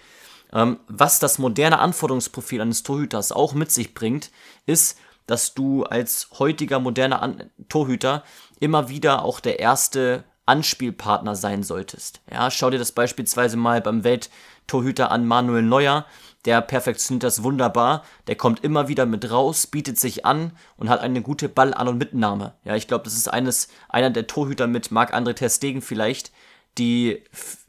Ähm, 0.53 0.79
was 0.87 1.19
das 1.19 1.41
moderne 1.41 1.81
Anforderungsprofil 1.81 2.61
eines 2.61 2.85
Torhüters 2.85 3.33
auch 3.33 3.55
mit 3.55 3.73
sich 3.73 3.93
bringt, 3.93 4.31
ist, 4.67 5.01
dass 5.27 5.53
du 5.53 5.83
als 5.83 6.29
heutiger 6.39 6.79
moderner 6.79 7.21
An 7.21 7.51
Torhüter 7.69 8.23
immer 8.61 8.89
wieder 8.89 9.25
auch 9.25 9.41
der 9.41 9.59
erste 9.59 10.23
Anspielpartner 10.49 11.37
sein 11.37 11.63
solltest. 11.63 12.21
Ja, 12.33 12.51
schau 12.51 12.71
dir 12.71 12.79
das 12.79 12.93
beispielsweise 12.93 13.57
mal 13.57 13.81
beim 13.81 14.05
Welttorhüter 14.05 15.11
an 15.11 15.27
Manuel 15.27 15.63
Neuer, 15.63 16.07
der 16.45 16.63
perfektioniert 16.63 17.25
das 17.25 17.43
wunderbar, 17.43 18.05
der 18.27 18.37
kommt 18.37 18.65
immer 18.65 18.89
wieder 18.89 19.07
mit 19.07 19.31
raus, 19.31 19.67
bietet 19.67 19.99
sich 19.99 20.25
an 20.25 20.53
und 20.77 20.89
hat 20.89 21.01
eine 21.01 21.21
gute 21.21 21.49
Ball-An- 21.49 21.89
und 21.89 21.99
Mitnahme. 21.99 22.55
Ja, 22.65 22.77
ich 22.77 22.87
glaube, 22.87 23.05
das 23.05 23.15
ist 23.15 23.29
eines, 23.29 23.69
einer 23.89 24.11
der 24.11 24.27
Torhüter 24.27 24.67
mit 24.67 24.91
Marc-André 24.91 25.35
Ter 25.35 25.83
vielleicht, 25.83 26.33
die 26.79 27.23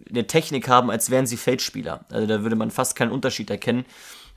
eine 0.10 0.28
Technik 0.28 0.70
haben, 0.70 0.92
als 0.92 1.10
wären 1.10 1.26
sie 1.26 1.38
Feldspieler. 1.38 2.06
Also 2.12 2.28
da 2.28 2.44
würde 2.44 2.56
man 2.56 2.72
fast 2.72 2.96
keinen 2.96 3.12
Unterschied 3.12 3.50
erkennen. 3.50 3.86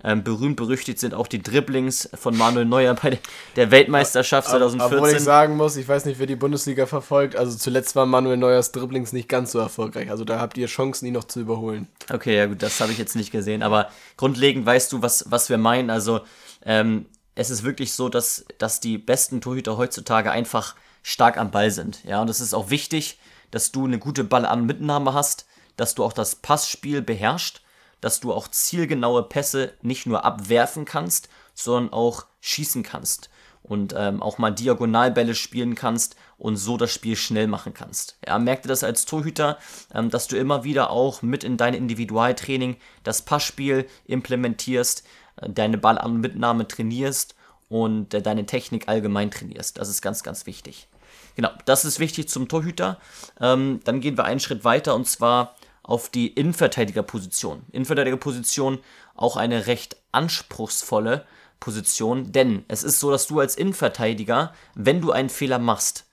Ähm, 0.04 0.25
berühmt 0.25 0.56
berüchtigt 0.56 0.99
sind 0.99 1.14
auch 1.14 1.26
die 1.26 1.42
Dribblings 1.42 2.09
von 2.14 2.37
Manuel 2.37 2.64
Neuer 2.64 2.94
bei 2.94 3.21
der 3.56 3.71
Weltmeisterschaft 3.71 4.49
2014. 4.49 4.99
Obwohl 4.99 5.11
ich 5.11 5.21
sagen 5.21 5.56
muss, 5.56 5.76
ich 5.76 5.87
weiß 5.87 6.06
nicht, 6.06 6.18
wer 6.18 6.26
die 6.26 6.37
Bundesliga 6.37 6.87
verfolgt. 6.87 7.37
Also 7.37 7.56
zuletzt 7.56 7.94
war 7.94 8.06
Manuel 8.06 8.37
Neuers 8.37 8.73
Dribblings 8.73 9.12
nicht 9.12 9.28
ganz 9.28 9.52
so 9.52 9.59
erfolgreich. 9.61 10.11
Also 10.11 10.25
da 10.25 10.40
habt 10.40 10.59
ihr 10.59 10.66
Chancen, 10.66 11.06
ihn 11.06 11.14
noch 11.14 11.25
zu 11.25 11.40
überholen. 11.40 11.88
Okay, 12.12 12.37
ja 12.37 12.47
gut, 12.47 12.62
das 12.62 12.80
habe 12.80 12.90
ich 12.90 12.99
jetzt 12.99 13.14
nicht 13.14 13.30
gesehen. 13.30 13.62
Aber 13.62 13.90
grundlegend 14.16 14.66
weißt 14.66 14.92
du, 14.92 15.02
was, 15.02 15.26
was 15.30 15.49
wir 15.49 15.59
meinen. 15.59 15.90
Also 15.90 16.21
ähm, 16.64 17.06
es 17.35 17.50
ist 17.50 17.62
wirklich 17.62 17.92
so, 17.92 18.09
dass, 18.09 18.44
dass 18.59 18.80
die 18.80 18.99
besten 18.99 19.40
Torhüter 19.40 19.76
heutzutage 19.76 20.30
einfach 20.30 20.75
stark 21.02 21.38
am 21.38 21.50
Ball 21.50 21.71
sind. 21.71 22.02
Ja, 22.04 22.21
und 22.21 22.28
es 22.28 22.40
ist 22.40 22.54
auch 22.54 22.71
wichtig, 22.71 23.18
dass 23.50 23.71
du 23.71 23.85
eine 23.85 23.99
gute 23.99 24.25
Ball-an-Mitnahme 24.25 25.14
hast, 25.14 25.47
dass 25.76 25.94
du 25.94 26.04
auch 26.04 26.12
das 26.12 26.37
Passspiel 26.37 27.02
beherrschst 27.02 27.62
dass 28.02 28.21
du 28.21 28.35
auch 28.35 28.49
zielgenaue 28.49 29.23
Pässe 29.23 29.73
nicht 29.80 30.04
nur 30.04 30.26
abwerfen 30.26 30.85
kannst, 30.85 31.30
sondern 31.54 31.94
auch 31.94 32.26
schießen 32.40 32.82
kannst 32.82 33.30
und 33.62 33.94
ähm, 33.97 34.23
auch 34.23 34.38
mal 34.38 34.50
Diagonalbälle 34.50 35.35
spielen 35.35 35.75
kannst 35.75 36.16
und 36.37 36.56
so 36.56 36.76
das 36.76 36.92
Spiel 36.92 37.16
schnell 37.16 37.47
machen 37.47 37.73
kannst. 37.73 38.18
Ja, 38.26 38.38
merk 38.38 38.64
das 38.64 38.85
als 38.85 39.06
Torhüter, 39.06 39.56
ähm, 39.94 40.11
dass 40.11 40.26
du 40.26 40.37
immer 40.37 40.64
wieder 40.64 40.90
auch 40.90 41.23
mit 41.23 41.44
in 41.44 41.56
dein 41.56 41.75
Individualtraining 41.75 42.76
das 43.04 43.23
Passspiel 43.23 43.87
implementierst, 44.06 45.04
äh, 45.37 45.49
deine 45.49 45.78
Ballanmitnahme 45.78 46.66
trainierst 46.66 47.37
und 47.68 48.12
äh, 48.12 48.21
deine 48.21 48.47
Technik 48.47 48.88
allgemein 48.88 49.30
trainierst. 49.30 49.78
Das 49.78 49.88
ist 49.88 50.02
ganz, 50.02 50.25
ganz 50.25 50.44
wichtig. 50.47 50.88
Genau, 51.37 51.50
das 51.64 51.85
ist 51.85 52.00
wichtig 52.00 52.28
zum 52.28 52.49
Torhüter. 52.49 52.99
Ähm, 53.40 53.80
dann 53.85 54.00
gehen 54.00 54.18
wir 54.18 54.25
einen 54.25 54.40
Schritt 54.40 54.64
weiter 54.64 54.94
und 54.94 55.06
zwar 55.06 55.54
auf 55.82 56.08
die 56.08 56.28
Innenverteidigerposition. 56.28 57.62
Innenverteidigerposition 57.72 58.78
auch 59.14 59.36
eine 59.36 59.66
recht 59.66 59.96
anspruchsvolle 60.12 61.26
Position, 61.60 62.32
denn 62.32 62.64
es 62.68 62.82
ist 62.82 63.00
so, 63.00 63.10
dass 63.10 63.26
du 63.26 63.40
als 63.40 63.56
Innenverteidiger, 63.56 64.52
wenn 64.74 65.00
du 65.00 65.12
einen 65.12 65.28
Fehler 65.28 65.58
machst, 65.58 66.06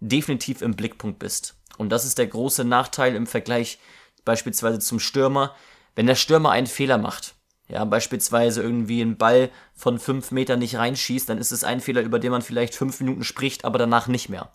definitiv 0.00 0.62
im 0.62 0.76
Blickpunkt 0.76 1.18
bist. 1.18 1.56
Und 1.78 1.90
das 1.90 2.04
ist 2.04 2.18
der 2.18 2.26
große 2.26 2.64
Nachteil 2.64 3.14
im 3.14 3.26
Vergleich 3.26 3.78
beispielsweise 4.24 4.78
zum 4.78 5.00
Stürmer. 5.00 5.54
Wenn 5.94 6.06
der 6.06 6.14
Stürmer 6.14 6.50
einen 6.50 6.66
Fehler 6.66 6.98
macht, 6.98 7.34
ja, 7.68 7.84
beispielsweise 7.84 8.62
irgendwie 8.62 9.00
einen 9.00 9.16
Ball 9.16 9.50
von 9.74 9.98
fünf 9.98 10.30
Metern 10.30 10.58
nicht 10.58 10.76
reinschießt, 10.76 11.28
dann 11.28 11.38
ist 11.38 11.50
es 11.50 11.64
ein 11.64 11.80
Fehler, 11.80 12.02
über 12.02 12.18
den 12.18 12.30
man 12.30 12.42
vielleicht 12.42 12.74
fünf 12.74 13.00
Minuten 13.00 13.24
spricht, 13.24 13.64
aber 13.64 13.78
danach 13.78 14.06
nicht 14.06 14.28
mehr. 14.28 14.50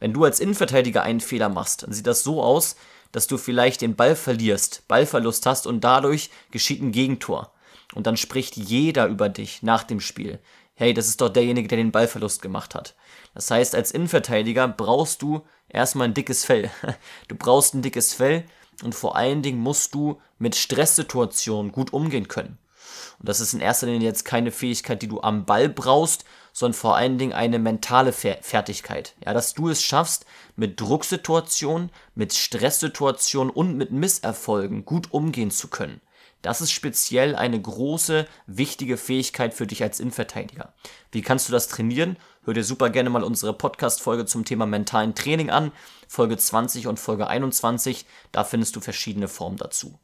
Wenn 0.00 0.12
du 0.12 0.24
als 0.24 0.40
Innenverteidiger 0.40 1.02
einen 1.02 1.20
Fehler 1.20 1.48
machst, 1.48 1.82
dann 1.82 1.92
sieht 1.92 2.06
das 2.06 2.22
so 2.24 2.42
aus, 2.42 2.76
dass 3.12 3.26
du 3.26 3.38
vielleicht 3.38 3.80
den 3.80 3.96
Ball 3.96 4.16
verlierst, 4.16 4.86
Ballverlust 4.88 5.46
hast 5.46 5.66
und 5.66 5.82
dadurch 5.82 6.30
geschieht 6.50 6.82
ein 6.82 6.92
Gegentor. 6.92 7.52
Und 7.94 8.06
dann 8.06 8.16
spricht 8.16 8.56
jeder 8.56 9.06
über 9.06 9.28
dich 9.28 9.62
nach 9.62 9.82
dem 9.82 10.00
Spiel. 10.00 10.38
Hey, 10.74 10.94
das 10.94 11.08
ist 11.08 11.20
doch 11.20 11.28
derjenige, 11.28 11.68
der 11.68 11.78
den 11.78 11.90
Ballverlust 11.90 12.42
gemacht 12.42 12.74
hat. 12.74 12.94
Das 13.34 13.50
heißt, 13.50 13.74
als 13.74 13.90
Innenverteidiger 13.90 14.68
brauchst 14.68 15.22
du 15.22 15.42
erstmal 15.68 16.08
ein 16.08 16.14
dickes 16.14 16.44
Fell. 16.44 16.70
Du 17.28 17.34
brauchst 17.34 17.74
ein 17.74 17.82
dickes 17.82 18.14
Fell 18.14 18.44
und 18.84 18.94
vor 18.94 19.16
allen 19.16 19.42
Dingen 19.42 19.58
musst 19.58 19.94
du 19.94 20.20
mit 20.38 20.54
Stresssituationen 20.54 21.72
gut 21.72 21.92
umgehen 21.92 22.28
können. 22.28 22.58
Und 23.18 23.28
das 23.28 23.40
ist 23.40 23.54
in 23.54 23.60
erster 23.60 23.86
Linie 23.86 24.06
jetzt 24.06 24.24
keine 24.24 24.50
Fähigkeit, 24.50 25.02
die 25.02 25.08
du 25.08 25.20
am 25.20 25.44
Ball 25.44 25.68
brauchst, 25.68 26.24
sondern 26.58 26.74
vor 26.74 26.96
allen 26.96 27.18
Dingen 27.18 27.32
eine 27.32 27.60
mentale 27.60 28.12
Fertigkeit. 28.12 29.14
Ja, 29.24 29.32
dass 29.32 29.54
du 29.54 29.68
es 29.68 29.80
schaffst, 29.80 30.26
mit 30.56 30.80
Drucksituationen, 30.80 31.90
mit 32.16 32.34
Stresssituationen 32.34 33.54
und 33.54 33.76
mit 33.76 33.92
Misserfolgen 33.92 34.84
gut 34.84 35.12
umgehen 35.12 35.52
zu 35.52 35.68
können. 35.68 36.00
Das 36.42 36.60
ist 36.60 36.72
speziell 36.72 37.36
eine 37.36 37.62
große, 37.62 38.26
wichtige 38.48 38.96
Fähigkeit 38.96 39.54
für 39.54 39.68
dich 39.68 39.84
als 39.84 40.00
Innenverteidiger. 40.00 40.72
Wie 41.12 41.22
kannst 41.22 41.48
du 41.48 41.52
das 41.52 41.68
trainieren? 41.68 42.16
Hör 42.42 42.54
dir 42.54 42.64
super 42.64 42.90
gerne 42.90 43.10
mal 43.10 43.22
unsere 43.22 43.52
Podcast-Folge 43.52 44.26
zum 44.26 44.44
Thema 44.44 44.66
mentalen 44.66 45.14
Training 45.14 45.50
an. 45.50 45.70
Folge 46.08 46.36
20 46.36 46.88
und 46.88 46.98
Folge 46.98 47.28
21. 47.28 48.04
Da 48.32 48.42
findest 48.42 48.74
du 48.74 48.80
verschiedene 48.80 49.28
Formen 49.28 49.58
dazu. 49.58 49.96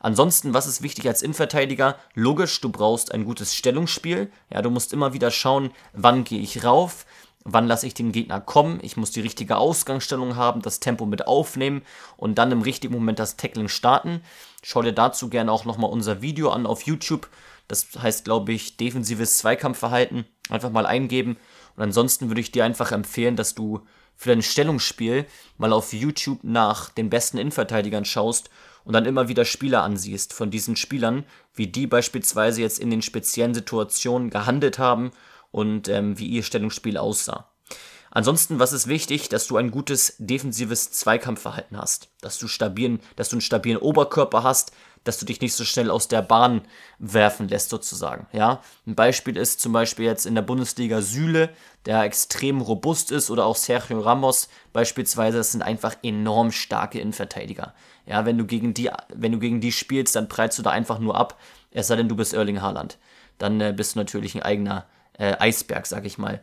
Ansonsten, 0.00 0.54
was 0.54 0.66
ist 0.66 0.82
wichtig 0.82 1.06
als 1.08 1.22
Innenverteidiger? 1.22 1.96
Logisch, 2.14 2.60
du 2.60 2.70
brauchst 2.70 3.12
ein 3.12 3.24
gutes 3.24 3.54
Stellungsspiel. 3.54 4.30
Ja, 4.52 4.62
du 4.62 4.70
musst 4.70 4.92
immer 4.92 5.12
wieder 5.12 5.30
schauen, 5.30 5.70
wann 5.92 6.24
gehe 6.24 6.40
ich 6.40 6.64
rauf, 6.64 7.06
wann 7.44 7.66
lasse 7.66 7.86
ich 7.86 7.94
den 7.94 8.12
Gegner 8.12 8.40
kommen. 8.40 8.78
Ich 8.82 8.96
muss 8.96 9.10
die 9.10 9.20
richtige 9.20 9.56
Ausgangsstellung 9.56 10.36
haben, 10.36 10.62
das 10.62 10.80
Tempo 10.80 11.06
mit 11.06 11.26
aufnehmen 11.26 11.82
und 12.16 12.36
dann 12.36 12.52
im 12.52 12.62
richtigen 12.62 12.94
Moment 12.94 13.18
das 13.18 13.36
Tackling 13.36 13.68
starten. 13.68 14.22
Schau 14.62 14.82
dir 14.82 14.92
dazu 14.92 15.28
gerne 15.28 15.50
auch 15.52 15.64
nochmal 15.64 15.90
unser 15.90 16.22
Video 16.22 16.50
an 16.50 16.66
auf 16.66 16.82
YouTube. 16.82 17.28
Das 17.68 17.86
heißt, 18.00 18.24
glaube 18.24 18.52
ich, 18.52 18.76
defensives 18.76 19.38
Zweikampfverhalten. 19.38 20.24
Einfach 20.48 20.70
mal 20.70 20.86
eingeben. 20.86 21.36
Und 21.76 21.82
ansonsten 21.82 22.28
würde 22.28 22.40
ich 22.40 22.50
dir 22.50 22.64
einfach 22.64 22.92
empfehlen, 22.92 23.36
dass 23.36 23.54
du 23.54 23.82
für 24.16 24.30
dein 24.30 24.42
Stellungsspiel 24.42 25.26
mal 25.58 25.72
auf 25.72 25.92
YouTube 25.92 26.40
nach 26.42 26.90
den 26.90 27.08
besten 27.08 27.38
Innenverteidigern 27.38 28.04
schaust 28.04 28.50
und 28.88 28.94
dann 28.94 29.04
immer 29.04 29.28
wieder 29.28 29.44
Spieler 29.44 29.82
ansiehst 29.82 30.32
von 30.32 30.50
diesen 30.50 30.74
Spielern, 30.74 31.26
wie 31.54 31.66
die 31.66 31.86
beispielsweise 31.86 32.62
jetzt 32.62 32.78
in 32.78 32.88
den 32.88 33.02
speziellen 33.02 33.52
Situationen 33.52 34.30
gehandelt 34.30 34.78
haben 34.78 35.10
und 35.50 35.88
ähm, 35.88 36.18
wie 36.18 36.26
ihr 36.26 36.42
Stellungsspiel 36.42 36.96
aussah. 36.96 37.50
Ansonsten, 38.10 38.58
was 38.58 38.72
ist 38.72 38.86
wichtig, 38.86 39.28
dass 39.28 39.46
du 39.46 39.56
ein 39.56 39.70
gutes 39.70 40.14
defensives 40.18 40.90
Zweikampfverhalten 40.92 41.76
hast, 41.76 42.08
dass 42.20 42.38
du 42.38 42.48
stabilen, 42.48 43.00
dass 43.16 43.28
du 43.28 43.36
einen 43.36 43.42
stabilen 43.42 43.78
Oberkörper 43.78 44.42
hast, 44.42 44.72
dass 45.04 45.18
du 45.18 45.26
dich 45.26 45.40
nicht 45.40 45.54
so 45.54 45.64
schnell 45.64 45.90
aus 45.90 46.08
der 46.08 46.22
Bahn 46.22 46.62
werfen 46.98 47.48
lässt 47.48 47.70
sozusagen. 47.70 48.26
Ja, 48.32 48.60
ein 48.86 48.94
Beispiel 48.94 49.36
ist 49.36 49.60
zum 49.60 49.72
Beispiel 49.72 50.04
jetzt 50.04 50.26
in 50.26 50.34
der 50.34 50.42
Bundesliga 50.42 51.00
Süle, 51.00 51.50
der 51.86 52.02
extrem 52.02 52.60
robust 52.60 53.10
ist, 53.10 53.30
oder 53.30 53.46
auch 53.46 53.56
Sergio 53.56 54.00
Ramos 54.00 54.48
beispielsweise. 54.72 55.38
Das 55.38 55.52
sind 55.52 55.62
einfach 55.62 55.96
enorm 56.02 56.52
starke 56.52 57.00
Innenverteidiger. 57.00 57.74
Ja, 58.06 58.26
wenn 58.26 58.38
du 58.38 58.44
gegen 58.44 58.74
die, 58.74 58.90
wenn 59.14 59.32
du 59.32 59.38
gegen 59.38 59.60
die 59.60 59.72
spielst, 59.72 60.16
dann 60.16 60.28
prallst 60.28 60.58
du 60.58 60.62
da 60.62 60.70
einfach 60.70 60.98
nur 60.98 61.16
ab. 61.16 61.38
Es 61.70 61.86
sei 61.86 61.96
denn, 61.96 62.08
du 62.08 62.16
bist 62.16 62.34
Erling 62.34 62.62
Haaland, 62.62 62.98
dann 63.38 63.60
äh, 63.60 63.72
bist 63.76 63.94
du 63.94 63.98
natürlich 63.98 64.34
ein 64.34 64.42
eigener 64.42 64.86
äh, 65.18 65.36
Eisberg, 65.38 65.86
sag 65.86 66.04
ich 66.06 66.18
mal. 66.18 66.40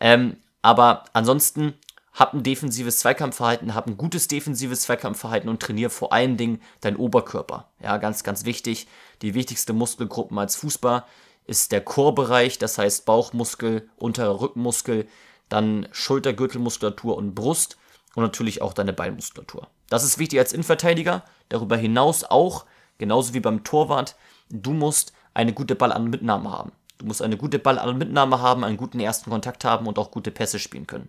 Ähm, 0.00 0.36
aber 0.68 1.04
ansonsten 1.14 1.72
hab 2.12 2.34
ein 2.34 2.42
defensives 2.42 2.98
Zweikampfverhalten, 2.98 3.74
hab 3.74 3.86
ein 3.86 3.96
gutes 3.96 4.28
defensives 4.28 4.82
Zweikampfverhalten 4.82 5.48
und 5.48 5.62
trainiere 5.62 5.88
vor 5.88 6.12
allen 6.12 6.36
Dingen 6.36 6.60
deinen 6.82 6.98
Oberkörper. 6.98 7.70
Ja, 7.82 7.96
ganz, 7.96 8.22
ganz 8.22 8.44
wichtig. 8.44 8.86
Die 9.22 9.32
wichtigste 9.32 9.72
Muskelgruppen 9.72 10.38
als 10.38 10.56
Fußball 10.56 11.04
ist 11.46 11.72
der 11.72 11.80
Chorbereich, 11.80 12.58
das 12.58 12.76
heißt 12.76 13.06
Bauchmuskel, 13.06 13.88
unterer 13.96 14.42
Rückenmuskel, 14.42 15.08
dann 15.48 15.88
Schultergürtelmuskulatur 15.90 17.16
und 17.16 17.34
Brust 17.34 17.78
und 18.14 18.22
natürlich 18.22 18.60
auch 18.60 18.74
deine 18.74 18.92
Beinmuskulatur. 18.92 19.68
Das 19.88 20.04
ist 20.04 20.18
wichtig 20.18 20.38
als 20.38 20.52
Innenverteidiger. 20.52 21.24
Darüber 21.48 21.78
hinaus 21.78 22.24
auch, 22.24 22.66
genauso 22.98 23.32
wie 23.32 23.40
beim 23.40 23.64
Torwart, 23.64 24.16
du 24.50 24.74
musst 24.74 25.14
eine 25.32 25.54
gute 25.54 25.76
Ballanmitnahme 25.76 26.52
haben. 26.52 26.72
Du 26.98 27.06
musst 27.06 27.22
eine 27.22 27.36
gute 27.36 27.58
Ballanmitnahme 27.58 28.40
haben, 28.40 28.64
einen 28.64 28.76
guten 28.76 29.00
ersten 29.00 29.30
Kontakt 29.30 29.64
haben 29.64 29.86
und 29.86 29.98
auch 29.98 30.10
gute 30.10 30.30
Pässe 30.30 30.58
spielen 30.58 30.86
können. 30.86 31.08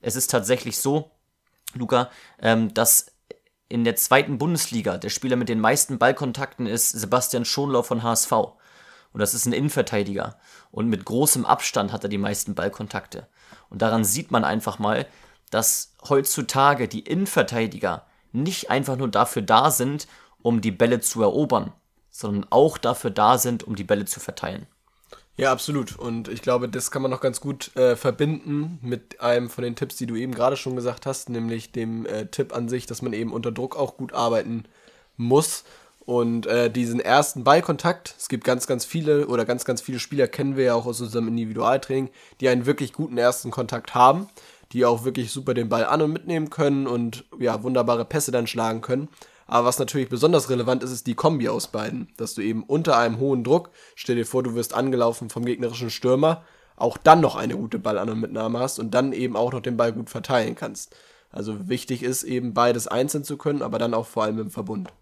Es 0.00 0.16
ist 0.16 0.30
tatsächlich 0.30 0.78
so, 0.78 1.10
Luca, 1.74 2.10
ähm, 2.40 2.74
dass 2.74 3.12
in 3.68 3.84
der 3.84 3.94
zweiten 3.94 4.38
Bundesliga 4.38 4.98
der 4.98 5.10
Spieler 5.10 5.36
mit 5.36 5.48
den 5.48 5.60
meisten 5.60 5.98
Ballkontakten 5.98 6.66
ist 6.66 6.90
Sebastian 6.90 7.44
Schonlau 7.44 7.82
von 7.82 8.02
HSV. 8.02 8.32
Und 8.32 9.20
das 9.20 9.34
ist 9.34 9.46
ein 9.46 9.52
Innenverteidiger. 9.52 10.36
Und 10.72 10.88
mit 10.88 11.04
großem 11.04 11.44
Abstand 11.44 11.92
hat 11.92 12.02
er 12.02 12.08
die 12.08 12.18
meisten 12.18 12.54
Ballkontakte. 12.54 13.28
Und 13.68 13.82
daran 13.82 14.04
sieht 14.04 14.32
man 14.32 14.44
einfach 14.44 14.78
mal, 14.78 15.06
dass 15.50 15.94
heutzutage 16.08 16.88
die 16.88 17.00
Innenverteidiger 17.00 18.06
nicht 18.32 18.70
einfach 18.70 18.96
nur 18.96 19.08
dafür 19.08 19.42
da 19.42 19.70
sind, 19.70 20.06
um 20.42 20.60
die 20.60 20.70
Bälle 20.70 21.00
zu 21.00 21.22
erobern, 21.22 21.72
sondern 22.10 22.46
auch 22.50 22.78
dafür 22.78 23.10
da 23.10 23.38
sind, 23.38 23.64
um 23.64 23.76
die 23.76 23.84
Bälle 23.84 24.04
zu 24.04 24.20
verteilen. 24.20 24.66
Ja, 25.40 25.52
absolut. 25.52 25.98
Und 25.98 26.28
ich 26.28 26.42
glaube, 26.42 26.68
das 26.68 26.90
kann 26.90 27.00
man 27.00 27.10
noch 27.10 27.22
ganz 27.22 27.40
gut 27.40 27.74
äh, 27.74 27.96
verbinden 27.96 28.78
mit 28.82 29.22
einem 29.22 29.48
von 29.48 29.64
den 29.64 29.74
Tipps, 29.74 29.96
die 29.96 30.04
du 30.04 30.14
eben 30.14 30.34
gerade 30.34 30.58
schon 30.58 30.76
gesagt 30.76 31.06
hast, 31.06 31.30
nämlich 31.30 31.72
dem 31.72 32.04
äh, 32.04 32.26
Tipp 32.26 32.54
an 32.54 32.68
sich, 32.68 32.84
dass 32.84 33.00
man 33.00 33.14
eben 33.14 33.32
unter 33.32 33.50
Druck 33.50 33.74
auch 33.74 33.96
gut 33.96 34.12
arbeiten 34.12 34.64
muss. 35.16 35.64
Und 36.04 36.44
äh, 36.44 36.70
diesen 36.70 37.00
ersten 37.00 37.42
Ballkontakt, 37.42 38.14
es 38.18 38.28
gibt 38.28 38.44
ganz, 38.44 38.66
ganz 38.66 38.84
viele 38.84 39.28
oder 39.28 39.46
ganz, 39.46 39.64
ganz 39.64 39.80
viele 39.80 39.98
Spieler 39.98 40.28
kennen 40.28 40.58
wir 40.58 40.64
ja 40.64 40.74
auch 40.74 40.84
aus 40.84 41.00
unserem 41.00 41.28
Individualtraining, 41.28 42.10
die 42.42 42.50
einen 42.50 42.66
wirklich 42.66 42.92
guten 42.92 43.16
ersten 43.16 43.50
Kontakt 43.50 43.94
haben, 43.94 44.28
die 44.72 44.84
auch 44.84 45.04
wirklich 45.04 45.32
super 45.32 45.54
den 45.54 45.70
Ball 45.70 45.86
an 45.86 46.02
und 46.02 46.12
mitnehmen 46.12 46.50
können 46.50 46.86
und 46.86 47.24
ja, 47.38 47.62
wunderbare 47.62 48.04
Pässe 48.04 48.30
dann 48.30 48.46
schlagen 48.46 48.82
können. 48.82 49.08
Aber 49.50 49.66
was 49.66 49.80
natürlich 49.80 50.08
besonders 50.08 50.48
relevant 50.48 50.84
ist, 50.84 50.92
ist 50.92 51.08
die 51.08 51.16
Kombi 51.16 51.48
aus 51.48 51.66
beiden. 51.66 52.06
Dass 52.16 52.34
du 52.34 52.40
eben 52.40 52.62
unter 52.62 52.96
einem 52.96 53.18
hohen 53.18 53.42
Druck, 53.42 53.70
stell 53.96 54.14
dir 54.14 54.24
vor, 54.24 54.44
du 54.44 54.54
wirst 54.54 54.74
angelaufen 54.74 55.28
vom 55.28 55.44
gegnerischen 55.44 55.90
Stürmer, 55.90 56.44
auch 56.76 56.96
dann 56.96 57.20
noch 57.20 57.34
eine 57.34 57.56
gute 57.56 57.80
Ballan- 57.80 58.10
und 58.10 58.20
Mitnahme 58.20 58.60
hast 58.60 58.78
und 58.78 58.92
dann 58.94 59.12
eben 59.12 59.34
auch 59.34 59.52
noch 59.52 59.60
den 59.60 59.76
Ball 59.76 59.92
gut 59.92 60.08
verteilen 60.08 60.54
kannst. 60.54 60.94
Also 61.32 61.68
wichtig 61.68 62.04
ist 62.04 62.22
eben 62.22 62.54
beides 62.54 62.86
einzeln 62.86 63.24
zu 63.24 63.36
können, 63.36 63.62
aber 63.62 63.80
dann 63.80 63.92
auch 63.92 64.06
vor 64.06 64.22
allem 64.22 64.38
im 64.38 64.50
Verbund. 64.52 64.92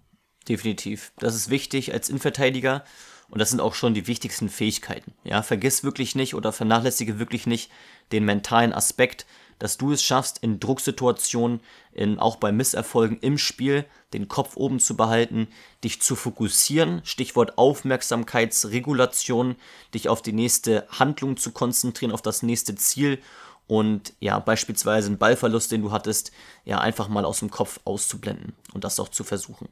Definitiv. 0.49 1.13
Das 1.19 1.35
ist 1.35 1.51
wichtig 1.51 1.93
als 1.93 2.09
Innenverteidiger 2.09 2.85
und 3.31 3.39
das 3.39 3.51
sind 3.51 3.61
auch 3.61 3.75
schon 3.75 3.95
die 3.95 4.07
wichtigsten 4.07 4.49
Fähigkeiten. 4.49 5.13
Ja, 5.25 5.43
vergiss 5.43 5.85
wirklich 5.85 6.15
nicht 6.15 6.35
oder 6.35 6.53
vernachlässige 6.53 7.19
wirklich 7.19 7.47
nicht 7.47 7.71
den 8.13 8.25
mentalen 8.25 8.73
Aspekt, 8.73 9.27
dass 9.59 9.77
du 9.77 9.93
es 9.93 10.03
schaffst, 10.03 10.39
in 10.39 10.61
Drucksituationen, 10.61 11.61
in, 11.93 12.19
auch 12.19 12.37
bei 12.37 12.53
Misserfolgen 12.53 13.19
im 13.21 13.39
Spiel, 13.39 13.85
den 14.13 14.29
Kopf 14.29 14.57
oben 14.57 14.81
zu 14.81 14.97
behalten, 14.97 15.49
dich 15.85 16.01
zu 16.01 16.17
fokussieren, 16.17 17.03
Stichwort 17.05 17.59
Aufmerksamkeitsregulation, 17.59 19.57
dich 19.95 20.09
auf 20.09 20.23
die 20.23 20.33
nächste 20.33 20.87
Handlung 20.91 21.37
zu 21.37 21.51
konzentrieren, 21.51 22.13
auf 22.13 22.23
das 22.23 22.43
nächste 22.43 22.77
Ziel 22.77 23.21
und 23.67 24.15
ja, 24.21 24.39
beispielsweise 24.39 25.09
einen 25.09 25.19
Ballverlust, 25.19 25.73
den 25.73 25.83
du 25.83 25.93
hattest, 25.93 26.33
ja, 26.65 26.79
einfach 26.79 27.09
mal 27.09 27.25
aus 27.25 27.41
dem 27.41 27.51
Kopf 27.51 27.81
auszublenden 27.85 28.55
und 28.73 28.85
das 28.85 28.99
auch 28.99 29.09
zu 29.09 29.25
versuchen. 29.25 29.69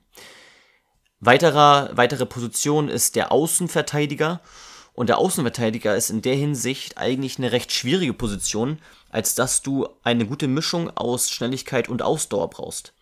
Weiterer, 1.21 1.91
weitere 1.93 2.27
Position 2.27 2.89
ist 2.89 3.17
der 3.17 3.33
Außenverteidiger. 3.33 4.41
Und 4.93 5.09
der 5.09 5.19
Außenverteidiger 5.19 5.95
ist 5.95 6.11
in 6.11 6.23
der 6.23 6.35
Hinsicht 6.35 6.97
eigentlich 6.97 7.39
eine 7.39 7.53
recht 7.53 7.73
schwierige 7.73 8.15
Position, 8.15 8.79
als 9.11 9.35
dass 9.35 9.63
du 9.63 9.89
eine 10.03 10.27
gute 10.27 10.49
Mischung 10.49 10.91
aus 10.97 11.31
Schnelligkeit 11.31 11.89
und 11.89 12.03
Ausdauer 12.03 12.49
brauchst. 12.49 12.95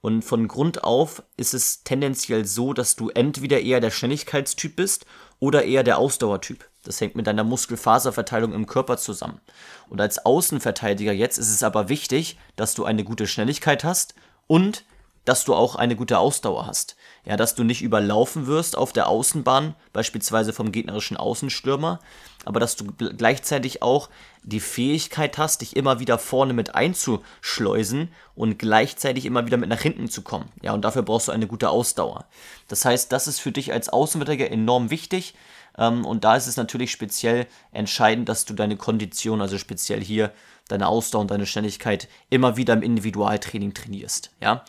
Und 0.00 0.22
von 0.22 0.46
Grund 0.46 0.84
auf 0.84 1.22
ist 1.36 1.54
es 1.54 1.82
tendenziell 1.82 2.44
so, 2.44 2.72
dass 2.72 2.96
du 2.96 3.10
entweder 3.10 3.60
eher 3.60 3.80
der 3.80 3.90
Schnelligkeitstyp 3.90 4.76
bist 4.76 5.06
oder 5.40 5.64
eher 5.64 5.82
der 5.82 5.98
Ausdauertyp. 5.98 6.68
Das 6.84 7.00
hängt 7.00 7.16
mit 7.16 7.26
deiner 7.26 7.44
Muskelfaserverteilung 7.44 8.52
im 8.52 8.66
Körper 8.66 8.96
zusammen. 8.96 9.40
Und 9.88 10.00
als 10.00 10.24
Außenverteidiger 10.24 11.12
jetzt 11.12 11.38
ist 11.38 11.50
es 11.50 11.62
aber 11.62 11.88
wichtig, 11.88 12.38
dass 12.54 12.74
du 12.74 12.84
eine 12.84 13.02
gute 13.02 13.26
Schnelligkeit 13.26 13.82
hast 13.82 14.14
und 14.46 14.84
dass 15.26 15.44
du 15.44 15.54
auch 15.54 15.74
eine 15.76 15.96
gute 15.96 16.18
Ausdauer 16.18 16.66
hast. 16.66 16.96
Ja, 17.26 17.36
dass 17.36 17.54
du 17.54 17.64
nicht 17.64 17.82
überlaufen 17.82 18.46
wirst 18.46 18.78
auf 18.78 18.92
der 18.92 19.08
Außenbahn, 19.08 19.74
beispielsweise 19.92 20.52
vom 20.52 20.72
gegnerischen 20.72 21.16
Außenstürmer, 21.16 21.98
aber 22.44 22.60
dass 22.60 22.76
du 22.76 22.86
gleichzeitig 22.86 23.82
auch 23.82 24.08
die 24.44 24.60
Fähigkeit 24.60 25.36
hast, 25.36 25.60
dich 25.60 25.76
immer 25.76 25.98
wieder 25.98 26.18
vorne 26.18 26.52
mit 26.52 26.76
einzuschleusen 26.76 28.12
und 28.36 28.58
gleichzeitig 28.60 29.26
immer 29.26 29.44
wieder 29.44 29.56
mit 29.56 29.68
nach 29.68 29.80
hinten 29.80 30.08
zu 30.08 30.22
kommen. 30.22 30.48
Ja, 30.62 30.72
und 30.72 30.84
dafür 30.84 31.02
brauchst 31.02 31.26
du 31.26 31.32
eine 31.32 31.48
gute 31.48 31.70
Ausdauer. 31.70 32.26
Das 32.68 32.84
heißt, 32.84 33.10
das 33.10 33.26
ist 33.26 33.40
für 33.40 33.50
dich 33.50 33.72
als 33.72 33.88
Außenverteidiger 33.88 34.48
enorm 34.48 34.90
wichtig. 34.90 35.34
Ähm, 35.76 36.04
und 36.04 36.22
da 36.22 36.36
ist 36.36 36.46
es 36.46 36.56
natürlich 36.56 36.92
speziell 36.92 37.48
entscheidend, 37.72 38.28
dass 38.28 38.44
du 38.44 38.54
deine 38.54 38.76
Kondition, 38.76 39.40
also 39.40 39.58
speziell 39.58 40.00
hier 40.00 40.32
deine 40.68 40.88
Ausdauer 40.88 41.22
und 41.22 41.30
deine 41.30 41.46
Schnelligkeit 41.46 42.08
immer 42.30 42.56
wieder 42.56 42.74
im 42.74 42.82
Individualtraining 42.82 43.74
trainierst. 43.74 44.30
Ja, 44.40 44.64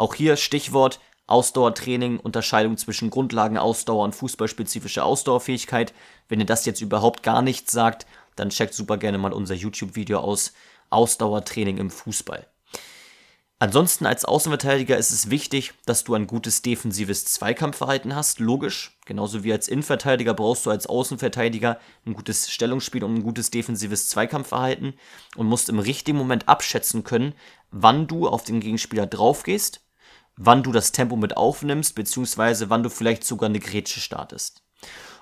auch 0.00 0.14
hier 0.14 0.36
Stichwort 0.36 1.00
Ausdauertraining, 1.26 2.18
Unterscheidung 2.18 2.76
zwischen 2.76 3.08
Grundlagenausdauer 3.08 4.02
und 4.02 4.16
fußballspezifischer 4.16 5.04
Ausdauerfähigkeit. 5.04 5.94
Wenn 6.28 6.40
ihr 6.40 6.46
das 6.46 6.66
jetzt 6.66 6.80
überhaupt 6.80 7.22
gar 7.22 7.40
nichts 7.40 7.70
sagt, 7.70 8.06
dann 8.34 8.50
checkt 8.50 8.74
super 8.74 8.96
gerne 8.96 9.18
mal 9.18 9.32
unser 9.32 9.54
YouTube-Video 9.54 10.18
aus 10.18 10.52
Ausdauertraining 10.90 11.78
im 11.78 11.90
Fußball. 11.90 12.46
Ansonsten 13.62 14.06
als 14.06 14.24
Außenverteidiger 14.24 14.96
ist 14.96 15.10
es 15.10 15.28
wichtig, 15.28 15.74
dass 15.84 16.02
du 16.02 16.14
ein 16.14 16.26
gutes 16.26 16.62
defensives 16.62 17.26
Zweikampfverhalten 17.26 18.16
hast, 18.16 18.40
logisch. 18.40 18.98
Genauso 19.04 19.44
wie 19.44 19.52
als 19.52 19.68
Innenverteidiger 19.68 20.32
brauchst 20.32 20.64
du 20.64 20.70
als 20.70 20.86
Außenverteidiger 20.86 21.78
ein 22.06 22.14
gutes 22.14 22.50
Stellungsspiel 22.50 23.04
und 23.04 23.16
ein 23.16 23.22
gutes 23.22 23.50
defensives 23.50 24.08
Zweikampfverhalten 24.08 24.94
und 25.36 25.46
musst 25.46 25.68
im 25.68 25.78
richtigen 25.78 26.16
Moment 26.16 26.48
abschätzen 26.48 27.04
können, 27.04 27.34
wann 27.70 28.06
du 28.06 28.26
auf 28.28 28.44
den 28.44 28.60
Gegenspieler 28.60 29.06
draufgehst, 29.06 29.82
wann 30.42 30.62
du 30.62 30.72
das 30.72 30.90
Tempo 30.90 31.16
mit 31.16 31.36
aufnimmst, 31.36 31.94
beziehungsweise 31.94 32.70
wann 32.70 32.82
du 32.82 32.88
vielleicht 32.88 33.24
sogar 33.24 33.48
eine 33.50 33.60
Grätsche 33.60 34.00
startest. 34.00 34.62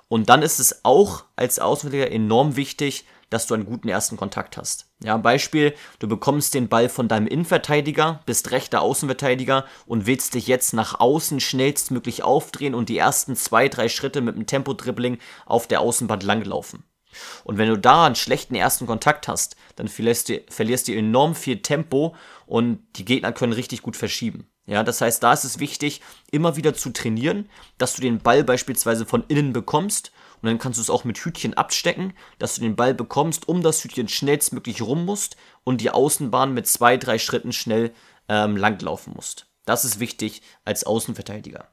Und 0.07 0.29
dann 0.29 0.43
ist 0.43 0.61
es 0.61 0.85
auch 0.85 1.25
als 1.35 1.59
Außenverteidiger 1.59 2.13
enorm 2.13 2.55
wichtig, 2.55 3.05
dass 3.29 3.47
du 3.47 3.55
einen 3.55 3.67
guten 3.67 3.89
ersten 3.89 4.17
Kontakt 4.17 4.57
hast. 4.57 4.87
Ja, 5.03 5.17
Beispiel, 5.17 5.75
du 5.99 6.09
bekommst 6.09 6.55
den 6.55 6.69
Ball 6.69 6.89
von 6.89 7.09
deinem 7.09 7.27
Innenverteidiger, 7.27 8.21
bist 8.27 8.53
rechter 8.53 8.81
Außenverteidiger 8.81 9.67
und 9.87 10.07
willst 10.07 10.35
dich 10.35 10.47
jetzt 10.47 10.73
nach 10.73 10.99
außen 10.99 11.41
schnellstmöglich 11.41 12.23
aufdrehen 12.23 12.75
und 12.75 12.89
die 12.89 12.97
ersten 12.97 13.35
zwei, 13.37 13.69
drei 13.69 13.89
Schritte 13.89 14.21
mit 14.21 14.37
dem 14.37 14.47
Tempo-Dribbling 14.47 15.19
auf 15.47 15.67
der 15.67 15.81
Außenbahn 15.81 16.21
langlaufen. 16.21 16.85
Und 17.43 17.59
wenn 17.59 17.69
du 17.69 17.77
da 17.77 18.07
einen 18.07 18.15
schlechten 18.15 18.55
ersten 18.55 18.87
Kontakt 18.87 19.27
hast, 19.27 19.57
dann 19.75 19.89
verlierst 19.89 20.29
du, 20.29 20.41
verlierst 20.49 20.87
du 20.87 20.93
enorm 20.93 21.35
viel 21.35 21.61
Tempo 21.61 22.15
und 22.47 22.79
die 22.97 23.05
Gegner 23.05 23.33
können 23.33 23.53
richtig 23.53 23.83
gut 23.83 23.97
verschieben. 23.97 24.49
Ja, 24.69 24.83
das 24.83 25.01
heißt, 25.01 25.23
da 25.23 25.33
ist 25.33 25.45
es 25.45 25.59
wichtig, 25.61 26.03
immer 26.31 26.57
wieder 26.57 26.75
zu 26.75 26.91
trainieren, 26.91 27.49
dass 27.79 27.95
du 27.95 28.03
den 28.03 28.19
Ball 28.19 28.45
beispielsweise 28.45 29.07
von 29.07 29.25
innen 29.29 29.55
bekommst 29.55 30.13
und 30.43 30.47
dann 30.47 30.59
kannst 30.59 30.77
du 30.77 30.83
es 30.83 30.91
auch 30.91 31.05
mit 31.05 31.17
Hütchen 31.17 31.55
abstecken, 31.55 32.13
dass 32.39 32.57
du 32.57 32.61
den 32.61 32.77
Ball 32.77 32.93
bekommst, 32.93 33.49
um 33.49 33.63
das 33.63 33.83
Hütchen 33.83 34.09
schnellstmöglich 34.09 34.83
rum 34.83 35.07
musst 35.07 35.39
und 35.65 35.81
die 35.81 35.91
Außenbahn 35.91 36.53
mit 36.53 36.67
zwei, 36.67 36.99
drei 36.99 37.19
Schritten 37.19 37.55
schnell 37.55 37.95
ähm, 38.29 38.59
langlaufen 38.59 39.15
musst. 39.17 39.47
Das 39.65 39.87
ist 39.87 40.01
wichtig 40.01 40.43
als 40.67 40.85
Außenverteidiger. 40.85 41.69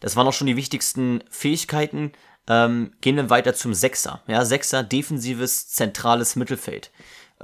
Das 0.00 0.16
waren 0.16 0.26
auch 0.26 0.32
schon 0.32 0.48
die 0.48 0.56
wichtigsten 0.56 1.22
Fähigkeiten. 1.30 2.10
Ähm, 2.48 2.94
gehen 3.00 3.14
wir 3.14 3.30
weiter 3.30 3.54
zum 3.54 3.74
Sechser. 3.74 4.22
Ja, 4.26 4.44
Sechser, 4.44 4.82
defensives, 4.82 5.68
zentrales 5.68 6.34
Mittelfeld. 6.34 6.90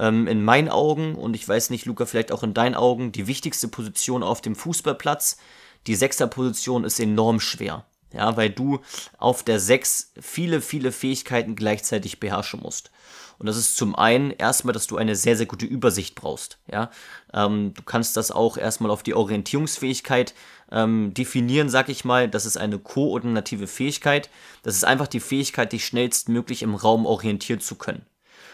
Ähm, 0.01 0.25
in 0.25 0.43
meinen 0.43 0.67
Augen, 0.67 1.13
und 1.13 1.35
ich 1.35 1.47
weiß 1.47 1.69
nicht, 1.69 1.85
Luca, 1.85 2.07
vielleicht 2.07 2.31
auch 2.31 2.41
in 2.41 2.55
deinen 2.55 2.73
Augen, 2.73 3.11
die 3.11 3.27
wichtigste 3.27 3.67
Position 3.67 4.23
auf 4.23 4.41
dem 4.41 4.55
Fußballplatz. 4.55 5.37
Die 5.85 5.95
Sechser-Position 5.95 6.83
ist 6.83 6.99
enorm 6.99 7.39
schwer. 7.39 7.85
Ja, 8.11 8.35
weil 8.35 8.49
du 8.49 8.79
auf 9.19 9.43
der 9.43 9.59
6 9.59 10.13
viele, 10.19 10.59
viele 10.61 10.91
Fähigkeiten 10.91 11.55
gleichzeitig 11.55 12.19
beherrschen 12.19 12.59
musst. 12.61 12.91
Und 13.37 13.45
das 13.45 13.57
ist 13.57 13.77
zum 13.77 13.95
einen 13.95 14.31
erstmal, 14.31 14.73
dass 14.73 14.87
du 14.87 14.97
eine 14.97 15.15
sehr, 15.15 15.37
sehr 15.37 15.45
gute 15.45 15.65
Übersicht 15.65 16.15
brauchst. 16.15 16.57
Ja, 16.69 16.91
ähm, 17.33 17.73
du 17.73 17.83
kannst 17.83 18.17
das 18.17 18.31
auch 18.31 18.57
erstmal 18.57 18.91
auf 18.91 19.03
die 19.03 19.13
Orientierungsfähigkeit 19.13 20.33
ähm, 20.71 21.13
definieren, 21.13 21.69
sag 21.69 21.89
ich 21.89 22.05
mal. 22.05 22.27
Das 22.27 22.45
ist 22.45 22.57
eine 22.57 22.79
koordinative 22.79 23.67
Fähigkeit. 23.67 24.29
Das 24.63 24.75
ist 24.75 24.83
einfach 24.83 25.07
die 25.07 25.19
Fähigkeit, 25.19 25.71
dich 25.71 25.85
schnellstmöglich 25.85 26.63
im 26.63 26.75
Raum 26.75 27.05
orientieren 27.05 27.61
zu 27.61 27.75
können. 27.75 28.05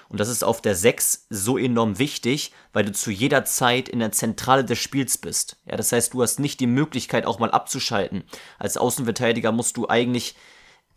Und 0.10 0.20
das 0.20 0.30
ist 0.30 0.44
auf 0.44 0.62
der 0.62 0.76
6 0.76 1.28
so 1.30 1.58
enorm 1.58 2.00
wichtig, 2.00 2.54
weil 2.74 2.86
du 2.86 2.92
zu 2.92 3.12
jeder 3.12 3.46
Zeit 3.46 3.90
in 3.90 4.00
der 4.00 4.12
Zentrale 4.12 4.64
des 4.64 4.80
Spiels 4.80 5.18
bist. 5.18 5.58
Ja, 5.66 5.76
das 5.76 5.92
heißt, 5.92 6.14
du 6.14 6.22
hast 6.22 6.40
nicht 6.40 6.60
die 6.60 6.68
Möglichkeit, 6.68 7.26
auch 7.26 7.40
mal 7.40 7.52
abzuschalten. 7.52 8.24
Als 8.60 8.78
Außenverteidiger 8.78 9.52
musst 9.52 9.78
du 9.78 9.88
eigentlich 9.88 10.36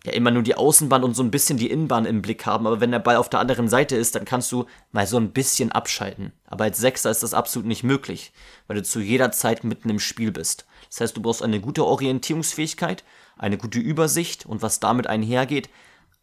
ja 0.05 0.12
immer 0.12 0.31
nur 0.31 0.42
die 0.42 0.55
Außenbahn 0.55 1.05
und 1.05 1.14
so 1.14 1.23
ein 1.23 1.31
bisschen 1.31 1.59
die 1.59 1.70
Innenbahn 1.70 2.07
im 2.07 2.23
Blick 2.23 2.46
haben, 2.46 2.66
aber 2.66 2.81
wenn 2.81 2.90
der 2.90 3.01
Ball 3.01 3.16
auf 3.16 3.29
der 3.29 3.40
anderen 3.40 3.68
Seite 3.68 3.96
ist, 3.96 4.14
dann 4.14 4.25
kannst 4.25 4.51
du 4.51 4.64
mal 4.92 5.07
so 5.07 5.18
ein 5.18 5.33
bisschen 5.33 5.73
abschalten. 5.73 6.33
Aber 6.46 6.64
als 6.64 6.79
Sechser 6.79 7.11
ist 7.11 7.23
das 7.23 7.35
absolut 7.35 7.68
nicht 7.68 7.83
möglich, 7.83 8.33
weil 8.66 8.77
du 8.77 8.83
zu 8.83 9.01
jeder 9.01 9.31
Zeit 9.33 9.62
mitten 9.62 9.90
im 9.90 10.01
Spiel 10.01 10.33
bist. 10.33 10.66
Das 10.88 11.01
heißt, 11.01 11.16
du 11.16 11.23
brauchst 11.23 11.42
eine 11.42 11.61
gute 11.61 11.85
Orientierungsfähigkeit, 11.85 13.05
eine 13.37 13.59
gute 13.59 13.79
Übersicht 13.79 14.46
und 14.46 14.62
was 14.62 14.81
damit 14.81 15.07
einhergeht, 15.07 15.68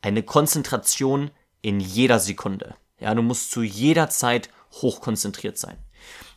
eine 0.01 0.23
Konzentration 0.23 1.29
in 1.61 1.79
jeder 1.79 2.19
Sekunde. 2.19 2.75
Ja, 2.99 3.13
du 3.13 3.21
musst 3.21 3.51
zu 3.51 3.61
jeder 3.61 4.09
Zeit 4.09 4.49
hochkonzentriert 4.71 5.57
sein. 5.57 5.77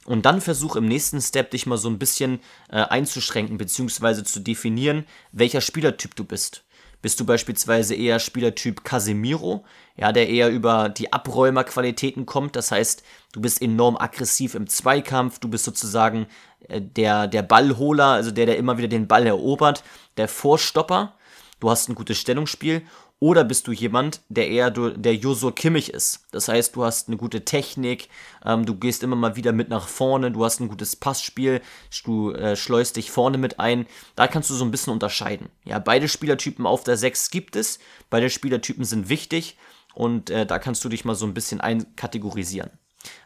Und 0.07 0.27
dann 0.27 0.41
versuch 0.41 0.77
im 0.77 0.87
nächsten 0.87 1.21
Step 1.21 1.51
dich 1.51 1.67
mal 1.67 1.77
so 1.77 1.89
ein 1.89 1.99
bisschen 1.99 2.41
äh, 2.71 2.83
einzuschränken 2.83 3.59
bzw. 3.59 4.25
zu 4.25 4.41
definieren, 4.41 5.07
welcher 5.33 5.61
Spielertyp 5.61 6.17
du 6.17 6.25
bist. 6.25 6.65
Bist 7.03 7.19
du 7.19 7.25
beispielsweise 7.25 7.95
eher 7.95 8.19
Spielertyp 8.19 8.85
Casemiro, 8.85 9.65
ja, 9.97 10.13
der 10.13 10.29
eher 10.29 10.51
über 10.51 10.91
die 10.91 11.13
Abräumerqualitäten 11.13 12.27
kommt, 12.27 12.57
das 12.57 12.71
heißt, 12.71 13.03
du 13.33 13.41
bist 13.41 13.63
enorm 13.63 13.97
aggressiv 13.97 14.55
im 14.55 14.67
Zweikampf, 14.67 15.39
du 15.39 15.49
bist 15.49 15.65
sozusagen 15.65 16.27
äh, 16.69 16.81
der, 16.81 17.27
der 17.27 17.43
Ballholer, 17.43 18.07
also 18.07 18.31
der, 18.31 18.47
der 18.47 18.59
immer 18.59 18.77
wieder 18.79 18.89
den 18.89 19.09
Ball 19.09 19.27
erobert, 19.27 19.83
der 20.17 20.29
Vorstopper, 20.29 21.15
du 21.59 21.71
hast 21.71 21.89
ein 21.89 21.95
gutes 21.95 22.19
Stellungsspiel 22.19 22.83
oder 23.21 23.45
bist 23.45 23.67
du 23.67 23.73
jemand, 23.73 24.23
der 24.31 24.49
eher 24.49 24.71
der 24.71 25.15
Josur 25.15 25.55
Kimmich 25.55 25.93
ist? 25.93 26.25
Das 26.33 26.49
heißt, 26.49 26.75
du 26.75 26.85
hast 26.85 27.09
eine 27.09 27.19
gute 27.19 27.45
Technik, 27.45 28.09
ähm, 28.47 28.65
du 28.65 28.75
gehst 28.75 29.03
immer 29.03 29.15
mal 29.15 29.37
wieder 29.37 29.53
mit 29.53 29.69
nach 29.69 29.87
vorne, 29.87 30.31
du 30.31 30.43
hast 30.43 30.59
ein 30.59 30.69
gutes 30.69 30.97
Passspiel, 30.97 31.61
du 32.05 32.33
äh, 32.33 32.57
schleust 32.57 32.97
dich 32.97 33.11
vorne 33.11 33.37
mit 33.37 33.61
ein. 33.61 33.87
Da 34.17 34.27
kannst 34.27 34.49
du 34.49 34.55
so 34.55 34.65
ein 34.65 34.71
bisschen 34.71 34.95
unterscheiden. 34.95 35.51
Ja, 35.65 35.79
beide 35.79 36.09
Spielertypen 36.09 36.67
auf 36.67 36.83
der 36.83 36.97
6 36.97 37.31
gibt 37.31 37.57
es, 37.57 37.79
beide 38.09 38.31
Spielertypen 38.31 38.85
sind 38.85 39.11
wichtig 39.11 39.59
und 39.95 40.31
äh, 40.31 40.47
da 40.47 40.59
kannst 40.59 40.83
du 40.83 40.89
dich 40.89 41.05
mal 41.05 41.15
so 41.15 41.27
ein 41.27 41.35
bisschen 41.35 41.61
einkategorisieren. 41.61 42.71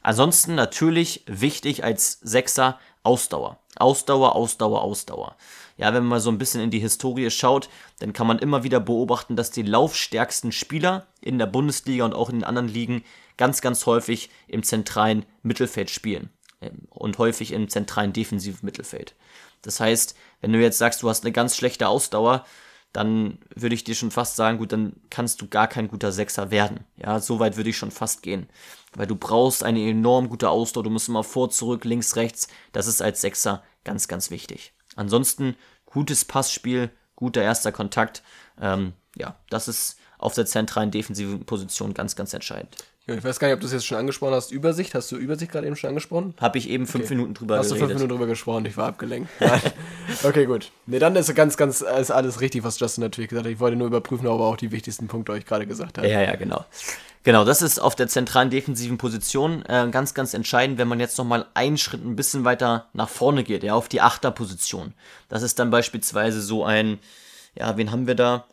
Ansonsten 0.03 0.57
natürlich 0.57 1.23
wichtig 1.27 1.85
als 1.85 2.19
Sechser 2.21 2.81
Ausdauer. 3.05 3.59
Ausdauer, 3.77 4.35
Ausdauer, 4.35 4.83
Ausdauer 4.83 5.37
ja, 5.77 5.93
wenn 5.93 6.03
man 6.03 6.11
mal 6.11 6.21
so 6.21 6.31
ein 6.31 6.39
bisschen 6.39 6.61
in 6.61 6.71
die 6.71 6.79
Historie 6.79 7.31
schaut, 7.31 7.69
dann 7.99 8.13
kann 8.13 8.27
man 8.27 8.39
immer 8.39 8.63
wieder 8.63 8.81
beobachten, 8.81 9.37
dass 9.37 9.51
die 9.51 9.63
laufstärksten 9.63 10.53
Spieler 10.53 11.07
in 11.21 11.39
der 11.39 11.47
Bundesliga 11.47 12.05
und 12.05 12.15
auch 12.15 12.29
in 12.29 12.37
den 12.37 12.45
anderen 12.45 12.69
Ligen 12.69 13.05
ganz, 13.37 13.61
ganz 13.61 13.87
häufig 13.87 14.31
im 14.47 14.63
zentralen 14.63 15.27
Mittelfeld 15.43 15.91
spielen 15.91 16.31
ähm, 16.61 16.87
und 16.91 17.19
häufig 17.19 17.53
im 17.53 17.69
zentralen 17.69 18.13
defensiven 18.13 18.65
Mittelfeld. 18.65 19.15
Das 19.63 19.81
heißt, 19.81 20.15
wenn 20.41 20.53
du 20.53 20.61
jetzt 20.61 20.79
sagst, 20.79 21.03
du 21.03 21.09
hast 21.09 21.25
eine 21.25 21.33
ganz 21.33 21.57
schlechte 21.57 21.89
Ausdauer, 21.89 22.45
dann 22.93 23.39
würde 23.57 23.75
ich 23.75 23.83
dir 23.83 23.97
schon 23.97 24.13
fast 24.13 24.37
sagen, 24.37 24.59
gut, 24.59 24.71
dann 24.71 24.93
kannst 25.11 25.41
du 25.41 25.49
gar 25.49 25.67
kein 25.67 25.89
guter 25.89 26.13
Sechser 26.13 26.53
werden. 26.53 26.85
Ja, 26.97 27.19
so 27.19 27.41
weit 27.41 27.57
würde 27.57 27.71
ich 27.71 27.77
schon 27.77 27.91
fast 27.91 28.23
gehen. 28.23 28.49
Weil 28.95 29.09
du 29.09 29.17
brauchst 29.17 29.65
eine 29.65 29.81
enorm 29.81 30.29
gute 30.29 30.49
Ausdauer, 30.49 30.85
du 30.85 30.91
musst 30.91 31.09
immer 31.09 31.25
vor, 31.25 31.51
zurück, 31.51 31.85
links, 31.85 32.15
rechts. 32.15 32.47
Das 32.71 32.87
ist 32.87 33.03
als 33.03 33.21
Sechser 33.21 33.65
ganz, 33.83 34.07
ganz 34.07 34.31
wichtig. 34.31 34.74
Ansonsten 34.97 35.57
gutes 35.87 36.25
Passspiel, 36.25 36.91
guter 37.17 37.43
erster 37.43 37.73
Kontakt. 37.73 38.23
Ähm, 38.61 38.93
ja, 39.17 39.37
das 39.51 39.69
ist 39.69 39.99
auf 40.19 40.35
der 40.35 40.47
zentralen 40.47 40.91
defensiven 40.91 41.45
Position 41.45 41.95
ganz, 41.95 42.17
ganz 42.17 42.33
entscheidend. 42.35 42.77
Ich 43.07 43.23
weiß 43.23 43.39
gar 43.39 43.49
nicht, 43.49 43.55
ob 43.55 43.61
du 43.61 43.67
es 43.67 43.73
jetzt 43.73 43.85
schon 43.85 43.99
angesprochen 43.99 44.33
hast. 44.33 44.51
Übersicht, 44.51 44.95
hast 44.95 45.13
du 45.13 45.17
Übersicht 45.17 45.53
gerade 45.53 45.67
eben 45.67 45.77
schon 45.77 45.89
angesprochen? 45.89 46.33
Habe 46.41 46.57
ich 46.57 46.71
eben 46.71 46.87
fünf 46.87 47.05
okay. 47.05 47.15
Minuten 47.15 47.35
drüber 47.35 47.59
hast 47.59 47.69
geredet. 47.69 47.83
Hast 47.83 47.83
du 47.83 47.87
fünf 47.87 47.99
Minuten 47.99 48.19
drüber 48.19 48.27
gesprochen, 48.27 48.65
ich 48.65 48.77
war 48.79 48.89
abgelenkt. 48.89 49.29
okay, 50.23 50.47
gut. 50.47 50.71
Ne, 50.87 50.99
dann 50.99 51.15
ist 51.15 51.35
ganz, 51.35 51.59
ganz 51.59 51.83
ist 51.83 52.11
alles 52.11 52.41
richtig, 52.41 52.65
was 52.65 52.81
Justin 52.81 53.03
natürlich 53.03 53.29
gesagt 53.29 53.45
hat. 53.45 53.53
Ich 53.53 53.61
wollte 53.61 53.77
nur 53.77 53.89
überprüfen, 53.89 54.27
ob 54.27 54.41
er 54.41 54.47
auch 54.47 54.57
die 54.57 54.73
wichtigsten 54.73 55.07
Punkte 55.07 55.33
euch 55.33 55.45
gerade 55.45 55.67
gesagt 55.67 55.99
hat. 55.99 56.07
Ja, 56.07 56.23
ja, 56.23 56.35
genau. 56.37 56.65
Genau, 57.25 57.45
das 57.45 57.61
ist 57.61 57.79
auf 57.79 57.95
der 57.95 58.09
zentralen 58.09 58.49
defensiven 58.49 58.97
Position 58.97 59.65
äh, 59.67 59.89
ganz, 59.91 60.15
ganz 60.15 60.33
entscheidend, 60.33 60.79
wenn 60.79 60.89
man 60.89 61.01
jetzt 61.01 61.19
nochmal 61.19 61.47
einen 61.53 61.77
Schritt 61.77 62.05
ein 62.05 62.17
bisschen 62.17 62.45
weiter 62.45 62.87
nach 62.95 63.09
vorne 63.11 63.45
geht, 63.45 63.65
ja, 63.65 63.75
auf 63.75 63.89
die 63.89 64.01
Achterposition. 64.01 64.95
Das 65.29 65.43
ist 65.43 65.59
dann 65.59 65.71
beispielsweise 65.71 66.41
so 66.41 66.65
ein, 66.65 66.99
ja, 67.55 67.77
wen 67.77 67.91
haben 67.91 68.07
wir 68.07 68.15
da? 68.15 68.47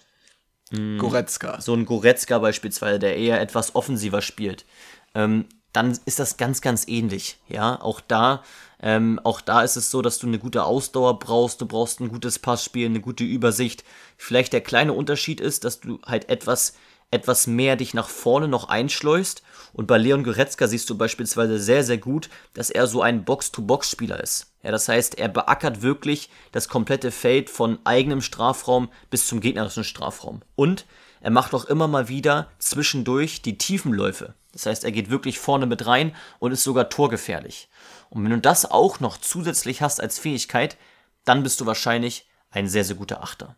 Hm, 0.71 0.97
Goretzka. 0.97 1.61
So 1.61 1.73
ein 1.73 1.85
Goretzka 1.85 2.39
beispielsweise, 2.39 2.99
der 2.99 3.17
eher 3.17 3.39
etwas 3.39 3.75
offensiver 3.75 4.21
spielt. 4.21 4.65
Ähm, 5.13 5.45
dann 5.73 5.97
ist 6.05 6.19
das 6.19 6.37
ganz, 6.37 6.61
ganz 6.61 6.87
ähnlich. 6.87 7.37
Ja, 7.47 7.81
auch 7.81 8.01
da, 8.01 8.43
ähm, 8.81 9.19
auch 9.23 9.41
da 9.41 9.61
ist 9.61 9.77
es 9.77 9.91
so, 9.91 10.01
dass 10.01 10.19
du 10.19 10.27
eine 10.27 10.39
gute 10.39 10.63
Ausdauer 10.63 11.19
brauchst, 11.19 11.61
du 11.61 11.65
brauchst 11.65 11.99
ein 12.01 12.09
gutes 12.09 12.39
Passspiel, 12.39 12.87
eine 12.87 12.99
gute 12.99 13.23
Übersicht. 13.23 13.83
Vielleicht 14.17 14.53
der 14.53 14.61
kleine 14.61 14.93
Unterschied 14.93 15.39
ist, 15.39 15.63
dass 15.63 15.79
du 15.79 15.99
halt 16.05 16.29
etwas, 16.29 16.73
etwas 17.09 17.47
mehr 17.47 17.75
dich 17.75 17.93
nach 17.93 18.09
vorne 18.09 18.47
noch 18.47 18.69
einschleust. 18.69 19.43
Und 19.73 19.87
bei 19.87 19.97
Leon 19.97 20.23
Goretzka 20.23 20.67
siehst 20.67 20.89
du 20.89 20.97
beispielsweise 20.97 21.59
sehr, 21.59 21.83
sehr 21.83 21.97
gut, 21.97 22.29
dass 22.53 22.69
er 22.69 22.87
so 22.87 23.01
ein 23.01 23.23
Box-to-Box-Spieler 23.23 24.21
ist. 24.21 24.50
Ja, 24.63 24.71
das 24.71 24.87
heißt, 24.87 25.17
er 25.17 25.27
beackert 25.27 25.81
wirklich 25.81 26.29
das 26.51 26.67
komplette 26.67 27.11
Feld 27.11 27.49
von 27.49 27.79
eigenem 27.83 28.21
Strafraum 28.21 28.89
bis 29.09 29.27
zum 29.27 29.41
gegnerischen 29.41 29.83
Strafraum. 29.83 30.41
Und 30.55 30.85
er 31.19 31.31
macht 31.31 31.53
auch 31.53 31.65
immer 31.65 31.87
mal 31.87 32.07
wieder 32.07 32.49
zwischendurch 32.59 33.41
die 33.41 33.57
Tiefenläufe. 33.57 34.33
Das 34.53 34.65
heißt, 34.65 34.83
er 34.83 34.91
geht 34.91 35.09
wirklich 35.09 35.39
vorne 35.39 35.65
mit 35.65 35.85
rein 35.85 36.15
und 36.39 36.51
ist 36.51 36.63
sogar 36.63 36.89
torgefährlich. 36.89 37.69
Und 38.09 38.23
wenn 38.23 38.31
du 38.31 38.39
das 38.39 38.69
auch 38.69 38.99
noch 38.99 39.17
zusätzlich 39.17 39.81
hast 39.81 40.01
als 40.01 40.19
Fähigkeit, 40.19 40.77
dann 41.23 41.43
bist 41.43 41.61
du 41.61 41.65
wahrscheinlich 41.65 42.27
ein 42.49 42.67
sehr, 42.67 42.83
sehr 42.83 42.97
guter 42.97 43.23
Achter. 43.23 43.55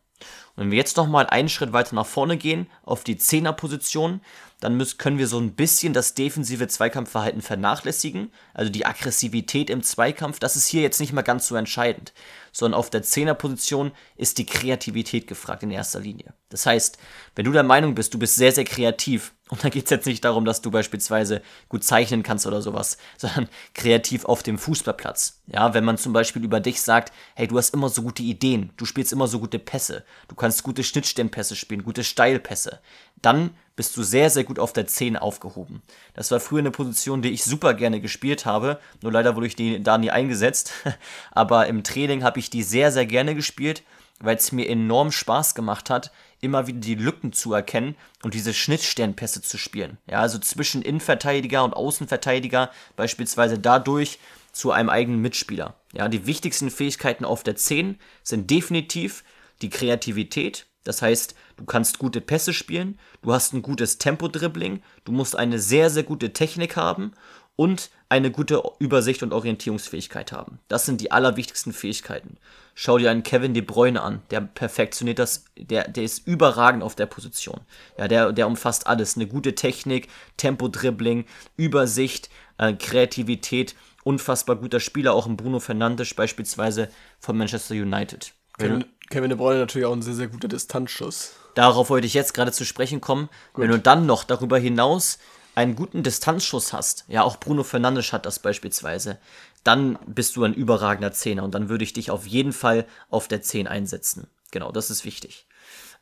Und 0.55 0.63
wenn 0.63 0.71
wir 0.71 0.77
jetzt 0.77 0.97
noch 0.97 1.07
mal 1.07 1.25
einen 1.25 1.49
Schritt 1.49 1.73
weiter 1.73 1.95
nach 1.95 2.05
vorne 2.05 2.37
gehen, 2.37 2.69
auf 2.83 3.03
die 3.03 3.17
Zehnerposition, 3.17 4.21
dann 4.63 4.77
müssen, 4.77 4.97
können 4.97 5.17
wir 5.17 5.27
so 5.27 5.39
ein 5.39 5.55
bisschen 5.55 5.91
das 5.91 6.13
defensive 6.13 6.69
Zweikampfverhalten 6.69 7.41
vernachlässigen. 7.41 8.31
Also 8.53 8.71
die 8.71 8.85
Aggressivität 8.85 9.69
im 9.69 9.83
Zweikampf, 9.83 10.39
das 10.39 10.55
ist 10.55 10.67
hier 10.67 10.81
jetzt 10.81 11.01
nicht 11.01 11.11
mal 11.11 11.21
ganz 11.21 11.47
so 11.47 11.55
entscheidend. 11.55 12.13
Sondern 12.53 12.79
auf 12.79 12.89
der 12.89 13.03
Zehnerposition 13.03 13.91
ist 14.15 14.37
die 14.37 14.45
Kreativität 14.45 15.27
gefragt 15.27 15.63
in 15.63 15.71
erster 15.71 15.99
Linie. 15.99 16.33
Das 16.53 16.67
heißt, 16.67 16.99
wenn 17.35 17.45
du 17.45 17.51
der 17.51 17.63
Meinung 17.63 17.95
bist, 17.95 18.13
du 18.13 18.19
bist 18.19 18.35
sehr, 18.35 18.51
sehr 18.51 18.63
kreativ, 18.63 19.33
und 19.49 19.63
da 19.63 19.69
geht 19.69 19.85
es 19.85 19.89
jetzt 19.89 20.05
nicht 20.05 20.23
darum, 20.23 20.45
dass 20.45 20.61
du 20.61 20.69
beispielsweise 20.69 21.41
gut 21.67 21.83
zeichnen 21.83 22.21
kannst 22.21 22.45
oder 22.45 22.61
sowas, 22.61 22.97
sondern 23.17 23.49
kreativ 23.73 24.25
auf 24.25 24.43
dem 24.43 24.59
Fußballplatz. 24.59 25.41
Ja, 25.47 25.73
wenn 25.73 25.83
man 25.83 25.97
zum 25.97 26.13
Beispiel 26.13 26.43
über 26.43 26.59
dich 26.59 26.79
sagt, 26.79 27.11
hey, 27.33 27.47
du 27.47 27.57
hast 27.57 27.73
immer 27.73 27.89
so 27.89 28.03
gute 28.03 28.21
Ideen, 28.21 28.71
du 28.77 28.85
spielst 28.85 29.11
immer 29.11 29.27
so 29.27 29.39
gute 29.39 29.57
Pässe, 29.57 30.05
du 30.27 30.35
kannst 30.35 30.61
gute 30.61 30.83
Schnittstellenpässe 30.83 31.55
spielen, 31.55 31.83
gute 31.83 32.03
Steilpässe, 32.03 32.79
dann 33.23 33.49
bist 33.75 33.97
du 33.97 34.03
sehr, 34.03 34.29
sehr 34.29 34.43
gut 34.43 34.59
auf 34.59 34.73
der 34.73 34.85
10 34.85 35.17
aufgehoben. 35.17 35.81
Das 36.13 36.29
war 36.29 36.39
früher 36.39 36.59
eine 36.59 36.69
Position, 36.69 37.23
die 37.23 37.31
ich 37.31 37.43
super 37.43 37.73
gerne 37.73 37.99
gespielt 37.99 38.45
habe, 38.45 38.79
nur 39.01 39.11
leider 39.11 39.35
wurde 39.35 39.47
ich 39.47 39.55
die 39.55 39.81
da 39.81 39.97
nie 39.97 40.11
eingesetzt. 40.11 40.71
Aber 41.31 41.65
im 41.65 41.83
Training 41.83 42.23
habe 42.23 42.37
ich 42.37 42.51
die 42.51 42.61
sehr, 42.61 42.91
sehr 42.91 43.07
gerne 43.07 43.33
gespielt, 43.33 43.81
weil 44.19 44.37
es 44.37 44.51
mir 44.51 44.69
enorm 44.69 45.11
Spaß 45.11 45.55
gemacht 45.55 45.89
hat, 45.89 46.11
immer 46.43 46.67
wieder 46.67 46.79
die 46.79 46.95
Lücken 46.95 47.33
zu 47.33 47.53
erkennen 47.53 47.95
und 48.23 48.33
diese 48.33 48.53
Schnittsternpässe 48.53 49.41
zu 49.41 49.57
spielen. 49.57 49.97
Ja, 50.09 50.19
also 50.19 50.37
zwischen 50.39 50.81
Innenverteidiger 50.81 51.63
und 51.63 51.73
Außenverteidiger, 51.73 52.69
beispielsweise 52.95 53.57
dadurch 53.59 54.19
zu 54.51 54.71
einem 54.71 54.89
eigenen 54.89 55.21
Mitspieler. 55.21 55.75
Ja, 55.93 56.07
die 56.09 56.27
wichtigsten 56.27 56.69
Fähigkeiten 56.69 57.25
auf 57.25 57.43
der 57.43 57.55
10 57.55 57.99
sind 58.23 58.51
definitiv 58.51 59.23
die 59.61 59.69
Kreativität, 59.69 60.67
das 60.83 61.01
heißt, 61.01 61.35
du 61.55 61.65
kannst 61.65 61.97
gute 61.97 62.19
Pässe 62.19 62.53
spielen, 62.53 62.99
du 63.21 63.33
hast 63.33 63.53
ein 63.53 63.61
gutes 63.61 63.97
Tempo-Dribbling, 63.97 64.83
du 65.05 65.11
musst 65.11 65.35
eine 65.35 65.59
sehr, 65.59 65.89
sehr 65.89 66.03
gute 66.03 66.33
Technik 66.33 66.75
haben 66.75 67.13
und 67.55 67.89
eine 68.09 68.31
gute 68.31 68.61
Übersicht 68.79 69.23
und 69.23 69.33
Orientierungsfähigkeit 69.33 70.31
haben. 70.31 70.59
Das 70.67 70.85
sind 70.85 71.01
die 71.01 71.11
allerwichtigsten 71.11 71.73
Fähigkeiten. 71.73 72.37
Schau 72.75 72.97
dir 72.97 73.11
einen 73.11 73.23
Kevin 73.23 73.53
De 73.53 73.61
Bruyne 73.61 74.01
an, 74.01 74.21
der 74.31 74.41
perfektioniert 74.41 75.19
das, 75.19 75.45
der, 75.57 75.87
der 75.87 76.03
ist 76.03 76.27
überragend 76.27 76.83
auf 76.83 76.95
der 76.95 77.05
Position. 77.05 77.61
Ja, 77.97 78.07
der, 78.07 78.31
der 78.31 78.47
umfasst 78.47 78.87
alles. 78.87 79.15
Eine 79.15 79.27
gute 79.27 79.55
Technik, 79.55 80.07
Tempo-Dribbling, 80.37 81.25
Übersicht, 81.55 82.29
äh, 82.57 82.73
Kreativität, 82.73 83.75
unfassbar 84.03 84.55
guter 84.55 84.79
Spieler, 84.79 85.13
auch 85.13 85.27
ein 85.27 85.37
Bruno 85.37 85.59
Fernandes 85.59 86.13
beispielsweise 86.13 86.89
von 87.19 87.37
Manchester 87.37 87.75
United. 87.75 88.33
Kevin, 88.57 88.85
Kevin 89.09 89.29
De 89.29 89.37
Bruyne 89.37 89.59
natürlich 89.59 89.85
auch 89.85 89.93
ein 89.93 90.01
sehr, 90.01 90.13
sehr 90.15 90.27
guter 90.27 90.47
Distanzschuss. 90.47 91.35
Darauf 91.55 91.89
wollte 91.89 92.07
ich 92.07 92.13
jetzt 92.13 92.33
gerade 92.33 92.51
zu 92.51 92.65
sprechen 92.65 93.01
kommen. 93.01 93.29
Gut. 93.53 93.63
Wenn 93.63 93.71
du 93.71 93.79
dann 93.79 94.05
noch 94.05 94.23
darüber 94.23 94.57
hinaus 94.57 95.19
einen 95.55 95.75
guten 95.75 96.03
Distanzschuss 96.03 96.73
hast, 96.73 97.05
ja, 97.07 97.23
auch 97.23 97.37
Bruno 97.37 97.63
Fernandes 97.63 98.11
hat 98.11 98.25
das 98.25 98.39
beispielsweise, 98.39 99.19
dann 99.63 99.97
bist 100.05 100.35
du 100.35 100.43
ein 100.43 100.53
überragender 100.53 101.13
Zehner 101.13 101.43
und 101.43 101.53
dann 101.53 101.69
würde 101.69 101.83
ich 101.83 101.93
dich 101.93 102.11
auf 102.11 102.25
jeden 102.25 102.53
Fall 102.53 102.85
auf 103.09 103.27
der 103.27 103.41
10 103.41 103.67
einsetzen. 103.67 104.27
Genau, 104.51 104.71
das 104.71 104.89
ist 104.89 105.05
wichtig. 105.05 105.45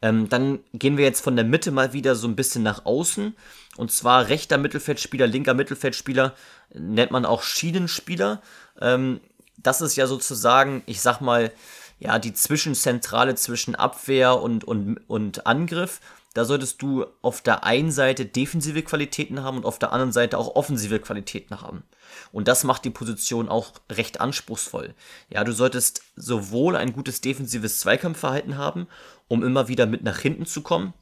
Ähm, 0.01 0.29
dann 0.29 0.59
gehen 0.73 0.97
wir 0.97 1.05
jetzt 1.05 1.21
von 1.21 1.35
der 1.35 1.45
Mitte 1.45 1.71
mal 1.71 1.93
wieder 1.93 2.15
so 2.15 2.27
ein 2.27 2.35
bisschen 2.35 2.63
nach 2.63 2.85
außen. 2.85 3.35
Und 3.77 3.91
zwar 3.91 4.29
rechter 4.29 4.57
Mittelfeldspieler, 4.57 5.27
linker 5.27 5.53
Mittelfeldspieler, 5.53 6.35
nennt 6.73 7.11
man 7.11 7.25
auch 7.25 7.43
Schienenspieler. 7.43 8.41
Ähm, 8.79 9.21
das 9.57 9.81
ist 9.81 9.95
ja 9.95 10.07
sozusagen, 10.07 10.81
ich 10.87 11.01
sag 11.01 11.21
mal, 11.21 11.51
ja, 11.99 12.17
die 12.17 12.33
Zwischenzentrale 12.33 13.35
zwischen 13.35 13.75
Abwehr 13.75 14.41
und, 14.41 14.63
und, 14.63 14.97
und 15.07 15.45
Angriff. 15.45 16.01
Da 16.33 16.45
solltest 16.45 16.81
du 16.81 17.05
auf 17.21 17.41
der 17.41 17.65
einen 17.65 17.91
Seite 17.91 18.25
defensive 18.25 18.83
Qualitäten 18.83 19.43
haben 19.43 19.57
und 19.57 19.65
auf 19.65 19.79
der 19.79 19.91
anderen 19.91 20.13
Seite 20.13 20.37
auch 20.37 20.55
offensive 20.55 20.99
Qualitäten 20.99 21.59
haben. 21.61 21.83
Und 22.31 22.47
das 22.47 22.63
macht 22.63 22.85
die 22.85 22.89
Position 22.89 23.49
auch 23.49 23.73
recht 23.91 24.21
anspruchsvoll. 24.21 24.93
Ja, 25.29 25.43
du 25.43 25.51
solltest 25.51 26.03
sowohl 26.15 26.75
ein 26.77 26.93
gutes 26.93 27.19
defensives 27.19 27.79
Zweikampfverhalten 27.79 28.57
haben, 28.57 28.87
um 29.27 29.43
immer 29.43 29.67
wieder 29.67 29.85
mit 29.85 30.03
nach 30.03 30.19
hinten 30.19 30.45
zu 30.45 30.61
kommen, 30.61 30.93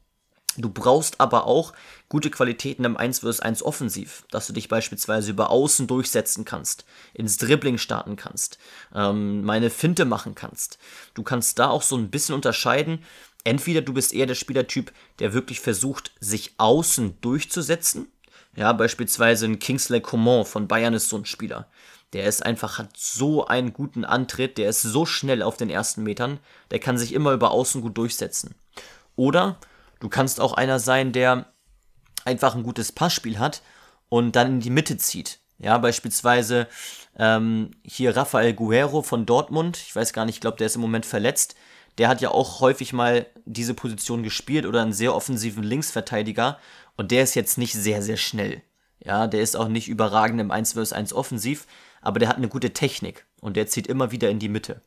Du 0.58 0.70
brauchst 0.70 1.22
aber 1.22 1.46
auch 1.46 1.74
gute 2.10 2.30
Qualitäten 2.30 2.84
im 2.84 2.98
1 2.98 3.20
vs 3.20 3.40
1 3.40 3.64
offensiv, 3.64 4.26
dass 4.32 4.48
du 4.48 4.54
dich 4.54 4.68
beispielsweise 4.68 5.32
über 5.32 5.52
Außen 5.52 5.86
durchsetzen 5.86 6.44
kannst, 6.44 6.86
ins 7.14 7.38
Dribbling 7.38 7.78
starten 7.78 8.16
kannst, 8.16 8.58
ähm, 8.94 9.44
meine 9.44 9.70
Finte 9.70 10.06
machen 10.06 10.34
kannst. 10.36 10.80
Du 11.14 11.24
kannst 11.24 11.60
da 11.60 11.70
auch 11.70 11.84
so 11.84 11.96
ein 11.96 12.10
bisschen 12.10 12.36
unterscheiden. 12.36 13.04
Entweder 13.44 13.82
du 13.82 13.94
bist 13.94 14.14
eher 14.14 14.26
der 14.26 14.36
Spielertyp, 14.36 14.92
der 15.20 15.34
wirklich 15.34 15.60
versucht, 15.60 16.12
sich 16.20 16.54
außen 16.58 17.22
durchzusetzen. 17.22 18.08
Ja, 18.56 18.74
beispielsweise 18.74 19.46
ein 19.46 19.60
Kingsley 19.60 20.02
Coman 20.02 20.46
von 20.46 20.68
Bayern 20.68 20.94
ist 20.94 21.10
so 21.10 21.18
ein 21.18 21.26
Spieler. 21.26 21.70
Der 22.14 22.26
ist 22.26 22.46
einfach, 22.46 22.80
hat 22.80 22.98
so 22.98 23.46
einen 23.46 23.72
guten 23.72 24.04
Antritt, 24.04 24.58
der 24.58 24.70
ist 24.70 24.82
so 24.82 25.06
schnell 25.06 25.44
auf 25.44 25.58
den 25.58 25.70
ersten 25.70 26.04
Metern, 26.04 26.40
der 26.72 26.80
kann 26.80 26.98
sich 26.98 27.14
immer 27.14 27.34
über 27.34 27.52
Außen 27.52 27.82
gut 27.82 27.98
durchsetzen. 27.98 28.56
Oder 29.16 29.60
Du 30.00 30.10
kannst 30.10 30.40
auch 30.40 30.54
einer 30.54 30.80
sein, 30.80 31.12
der 31.12 31.46
einfach 32.26 32.56
ein 32.56 32.64
gutes 32.64 32.92
Passspiel 32.92 33.40
hat 33.40 33.62
und 34.08 34.36
dann 34.36 34.48
in 34.48 34.60
die 34.62 34.70
Mitte 34.70 34.98
zieht. 34.98 35.40
Ja, 35.58 35.78
beispielsweise 35.78 36.68
ähm, 37.18 37.72
hier 37.84 38.16
Rafael 38.16 38.54
Guerrero 38.54 39.02
von 39.02 39.26
Dortmund. 39.26 39.78
Ich 39.78 39.96
weiß 39.96 40.14
gar 40.14 40.26
nicht, 40.26 40.36
ich 40.36 40.42
glaube, 40.42 40.58
der 40.58 40.68
ist 40.68 40.76
im 40.76 40.82
Moment 40.82 41.06
verletzt. 41.06 41.56
Der 42.00 42.08
hat 42.08 42.22
ja 42.22 42.32
auch 42.32 42.62
häufig 42.62 42.94
mal 42.94 43.28
diese 43.46 43.76
Position 43.76 44.24
gespielt 44.24 44.66
oder 44.66 44.82
einen 44.82 44.94
sehr 44.94 45.14
offensiven 45.14 45.64
Linksverteidiger. 45.64 46.58
Und 46.98 47.12
der 47.12 47.24
ist 47.24 47.36
jetzt 47.36 47.58
nicht 47.58 47.74
sehr, 47.74 48.02
sehr 48.02 48.18
schnell. 48.18 48.64
Ja, 49.04 49.28
der 49.28 49.42
ist 49.42 49.56
auch 49.56 49.68
nicht 49.68 49.88
überragend 49.88 50.42
im 50.42 50.50
1 50.50 50.74
vs 50.74 50.94
1 50.94 51.14
offensiv, 51.14 51.68
aber 52.02 52.20
der 52.20 52.28
hat 52.30 52.38
eine 52.38 52.50
gute 52.50 52.74
Technik 52.74 53.26
und 53.42 53.56
der 53.56 53.68
zieht 53.68 53.88
immer 53.88 54.12
wieder 54.12 54.30
in 54.30 54.40
die 54.40 54.50
Mitte. 54.50 54.82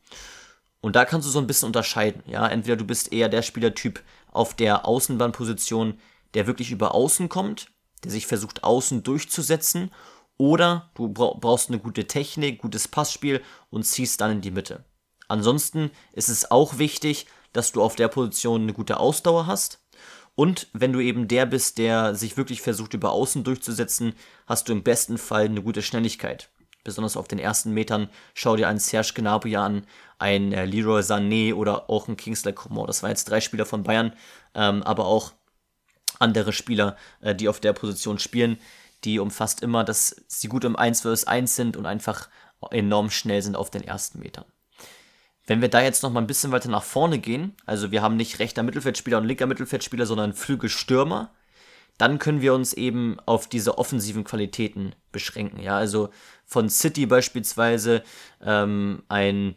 Und 0.81 0.97
da 0.97 1.05
kannst 1.05 1.27
du 1.27 1.31
so 1.31 1.39
ein 1.39 1.47
bisschen 1.47 1.69
unterscheiden. 1.69 2.23
Ja, 2.27 2.47
entweder 2.49 2.77
du 2.77 2.85
bist 2.85 3.13
eher 3.13 3.29
der 3.29 3.43
Spielertyp 3.43 4.03
auf 4.33 4.55
der 4.55 4.87
Außenbahnposition, 4.87 5.99
der 6.35 6.47
wirklich 6.47 6.73
über 6.73 6.95
Außen 6.95 7.29
kommt, 7.29 7.69
der 8.05 8.11
sich 8.11 8.27
versucht, 8.27 8.65
außen 8.65 9.03
durchzusetzen, 9.03 9.91
oder 10.39 10.91
du 10.95 11.09
brauchst 11.09 11.69
eine 11.69 11.79
gute 11.79 12.07
Technik, 12.07 12.59
gutes 12.59 12.89
Passspiel 12.89 13.43
und 13.71 13.85
ziehst 13.85 14.21
dann 14.21 14.33
in 14.33 14.41
die 14.41 14.51
Mitte. 14.51 14.85
Ansonsten 15.33 15.91
ist 16.13 16.29
es 16.29 16.51
auch 16.51 16.77
wichtig, 16.77 17.27
dass 17.55 17.73
du 17.73 17.83
auf 17.83 17.97
der 17.97 18.09
Position 18.09 18.63
eine 18.63 18.75
gute 18.75 19.01
Ausdauer 19.01 19.47
hast. 19.47 19.81
Und 20.35 20.69
wenn 20.75 20.93
du 20.93 21.01
eben 21.01 21.27
der 21.27 21.47
bist, 21.47 21.79
der 21.79 22.15
sich 22.15 22.37
wirklich 22.37 22.61
versucht, 22.61 22.93
über 22.93 23.13
Außen 23.13 23.43
durchzusetzen, 23.43 24.13
hast 24.47 24.69
du 24.69 24.73
im 24.73 24.83
besten 24.83 25.17
Fall 25.17 25.47
eine 25.47 25.63
gute 25.63 25.81
Schnelligkeit 25.81 26.51
besonders 26.85 27.17
auf 27.17 27.29
den 27.29 27.39
ersten 27.39 27.73
Metern. 27.73 28.11
Schau 28.35 28.57
dir 28.57 28.69
einen 28.69 28.79
Serge 28.79 29.13
Gnabry 29.15 29.57
an, 29.57 29.87
einen 30.19 30.53
äh, 30.53 30.67
Leroy 30.67 31.01
Sané 31.01 31.55
oder 31.55 31.89
auch 31.89 32.09
einen 32.09 32.19
Kingsley 32.19 32.53
Coman. 32.53 32.87
Das 32.87 33.03
waren 33.03 33.11
jetzt 33.11 33.31
drei 33.31 33.41
Spieler 33.41 33.65
von 33.65 33.85
Bayern, 33.85 34.13
ähm, 34.55 34.83
aber 34.83 35.07
auch 35.07 35.33
andere 36.19 36.53
Spieler, 36.53 36.97
äh, 37.23 37.35
die 37.35 37.49
auf 37.49 37.61
der 37.61 37.73
Position 37.73 38.19
spielen, 38.19 38.59
die 39.05 39.19
umfasst 39.19 39.63
immer, 39.63 39.83
dass 39.83 40.15
sie 40.29 40.49
gut 40.49 40.65
im 40.65 40.77
1 40.77 41.01
vs 41.01 41.25
1 41.25 41.57
sind 41.57 41.77
und 41.79 41.87
einfach 41.87 42.29
enorm 42.71 43.11
schnell 43.11 43.41
sind 43.41 43.57
auf 43.57 43.71
den 43.71 43.83
ersten 43.83 44.19
Metern. 44.19 44.45
Wenn 45.47 45.61
wir 45.61 45.69
da 45.69 45.83
jetzt 45.83 46.03
noch 46.03 46.11
mal 46.13 46.21
ein 46.21 46.27
bisschen 46.27 46.53
weiter 46.53 46.69
nach 46.69 46.85
vorne 46.85 47.19
gehen, 47.19 47.55
also 47.67 47.91
wir 47.91 48.03
haben 48.03 48.17
nicht 48.17 48.39
rechter 48.39 48.63
Mittelfeldspieler 48.63 49.19
und 49.19 49.25
linker 49.25 49.47
Mittelfeldspieler, 49.47 50.07
sondern 50.07 50.35
Flügelstürmer, 50.35 51.31
dann 51.99 52.19
können 52.19 52.41
wir 52.41 52.55
uns 52.55 52.73
eben 52.73 53.19
auf 53.27 53.49
diese 53.49 53.79
offensiven 53.79 54.25
Qualitäten 54.25 54.95
beschränken. 55.11 55.61
Ja, 55.61 55.77
also 55.77 56.11
von 56.45 56.69
City 56.69 57.07
beispielsweise 57.07 58.03
ähm, 58.41 59.03
ein 59.09 59.57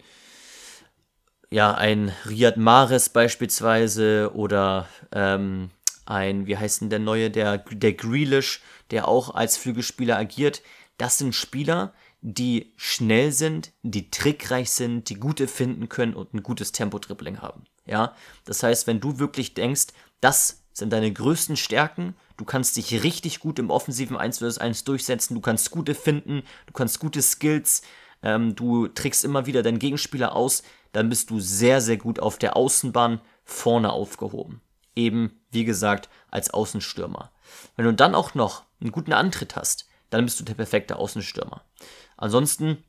ja, 1.50 1.74
ein 1.74 2.12
Riyad 2.28 2.58
Mahrez 2.58 3.10
beispielsweise 3.10 4.32
oder 4.34 4.90
ähm, 5.12 5.70
ein, 6.06 6.48
wie 6.48 6.58
heißt 6.58 6.82
denn 6.82 6.90
der 6.90 7.00
neue, 7.00 7.32
der, 7.32 7.60
der 7.60 7.94
Grealish, 7.94 8.62
der 8.92 9.08
auch 9.08 9.34
als 9.34 9.58
Flügelspieler 9.58 10.18
agiert. 10.18 10.62
Das 10.98 11.18
sind 11.18 11.34
Spieler, 11.34 11.94
die 12.28 12.74
schnell 12.76 13.32
sind, 13.32 13.72
die 13.84 14.10
trickreich 14.10 14.72
sind, 14.72 15.10
die 15.10 15.16
gute 15.16 15.48
finden 15.48 15.90
können 15.90 16.16
und 16.16 16.34
ein 16.34 16.42
gutes 16.42 16.72
Tempo-Dribbling 16.72 17.40
haben. 17.44 17.66
Ja, 17.86 18.16
das 18.46 18.64
heißt, 18.64 18.88
wenn 18.88 19.00
du 19.00 19.20
wirklich 19.20 19.54
denkst, 19.54 19.88
das 20.22 20.64
sind 20.74 20.92
deine 20.92 21.14
größten 21.14 21.56
Stärken, 21.56 22.16
du 22.38 22.44
kannst 22.44 22.78
dich 22.78 23.04
richtig 23.04 23.40
gut 23.40 23.60
im 23.60 23.70
offensiven 23.70 24.18
1 24.18 24.40
vs 24.40 24.58
1 24.58 24.86
durchsetzen, 24.86 25.36
du 25.36 25.42
kannst 25.42 25.70
gute 25.70 25.94
finden, 25.94 26.42
du 26.66 26.74
kannst 26.74 27.00
gute 27.00 27.22
Skills, 27.22 27.84
ähm, 28.24 28.56
du 28.56 28.88
trickst 28.88 29.24
immer 29.24 29.46
wieder 29.46 29.62
deinen 29.62 29.78
Gegenspieler 29.78 30.36
aus, 30.36 30.64
dann 30.94 31.10
bist 31.10 31.30
du 31.30 31.40
sehr, 31.40 31.80
sehr 31.80 31.98
gut 31.98 32.20
auf 32.20 32.40
der 32.40 32.58
Außenbahn 32.58 33.22
vorne 33.44 33.94
aufgehoben. 33.94 34.62
Eben, 34.96 35.40
wie 35.52 35.64
gesagt, 35.64 36.10
als 36.32 36.50
Außenstürmer. 36.50 37.32
Wenn 37.76 37.86
du 37.86 37.94
dann 37.94 38.16
auch 38.16 38.34
noch 38.34 38.64
einen 38.82 38.92
guten 38.92 39.14
Antritt 39.14 39.56
hast, 39.56 39.88
dann 40.10 40.26
bist 40.26 40.40
du 40.40 40.44
der 40.44 40.54
perfekte 40.54 40.96
Außenstürmer. 40.96 41.62
Ansonsten 42.18 42.84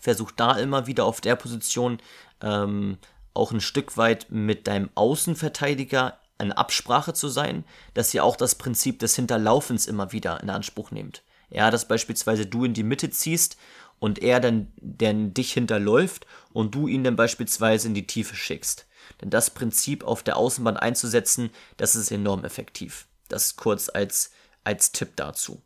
versuch 0.00 0.30
da 0.32 0.56
immer 0.56 0.86
wieder 0.86 1.04
auf 1.04 1.20
der 1.20 1.36
Position 1.36 1.98
ähm, 2.40 2.98
auch 3.34 3.52
ein 3.52 3.60
Stück 3.60 3.96
weit 3.96 4.26
mit 4.30 4.66
deinem 4.66 4.90
Außenverteidiger 4.94 6.18
in 6.38 6.52
Absprache 6.52 7.14
zu 7.14 7.28
sein, 7.28 7.64
dass 7.94 8.12
ihr 8.12 8.24
auch 8.24 8.36
das 8.36 8.56
Prinzip 8.56 8.98
des 8.98 9.14
Hinterlaufens 9.16 9.86
immer 9.86 10.12
wieder 10.12 10.42
in 10.42 10.50
Anspruch 10.50 10.90
nehmt. 10.90 11.22
Ja, 11.50 11.70
dass 11.70 11.86
beispielsweise 11.86 12.46
du 12.46 12.64
in 12.64 12.74
die 12.74 12.82
Mitte 12.82 13.10
ziehst 13.10 13.56
und 13.98 14.18
er 14.18 14.40
dann, 14.40 14.72
dann 14.76 15.34
dich 15.34 15.52
hinterläuft 15.52 16.26
und 16.52 16.74
du 16.74 16.88
ihn 16.88 17.04
dann 17.04 17.14
beispielsweise 17.14 17.88
in 17.88 17.94
die 17.94 18.06
Tiefe 18.06 18.34
schickst. 18.34 18.86
Denn 19.20 19.30
das 19.30 19.50
Prinzip 19.50 20.02
auf 20.02 20.22
der 20.22 20.36
Außenbahn 20.36 20.76
einzusetzen, 20.76 21.50
das 21.76 21.94
ist 21.94 22.10
enorm 22.10 22.44
effektiv. 22.44 23.06
Das 23.28 23.56
kurz 23.56 23.88
als, 23.88 24.32
als 24.64 24.92
Tipp 24.92 25.10
dazu. 25.16 25.62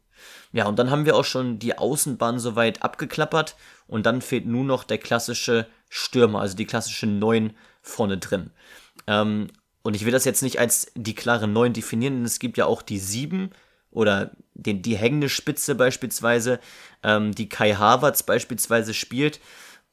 Ja, 0.53 0.67
und 0.67 0.79
dann 0.79 0.91
haben 0.91 1.05
wir 1.05 1.17
auch 1.17 1.25
schon 1.25 1.59
die 1.59 1.77
Außenbahn 1.77 2.39
soweit 2.39 2.83
abgeklappert 2.83 3.57
und 3.87 4.07
dann 4.07 4.23
fehlt 4.23 4.47
nur 4.47 4.65
noch 4.65 4.85
der 4.85 4.99
klassische 4.99 5.67
Stürmer, 5.89 6.41
also 6.41 6.57
die 6.57 6.67
klassische 6.67 7.07
9 7.07 7.55
vorne 7.83 8.19
drin. 8.19 8.51
Ähm, 9.07 9.49
und 9.83 9.95
ich 9.95 10.05
will 10.05 10.13
das 10.13 10.25
jetzt 10.25 10.43
nicht 10.43 10.59
als 10.59 10.91
die 10.95 11.15
klare 11.15 11.47
9 11.47 11.73
definieren, 11.73 12.15
denn 12.15 12.25
es 12.25 12.39
gibt 12.39 12.57
ja 12.59 12.67
auch 12.67 12.83
die 12.83 12.99
7 12.99 13.51
oder 13.91 14.33
den, 14.55 14.83
die 14.83 14.97
hängende 14.97 15.29
Spitze 15.29 15.75
beispielsweise, 15.75 16.61
ähm, 17.03 17.35
die 17.35 17.49
Kai 17.49 17.75
Havertz 17.75 18.23
beispielsweise 18.23 18.95
spielt. 18.95 19.41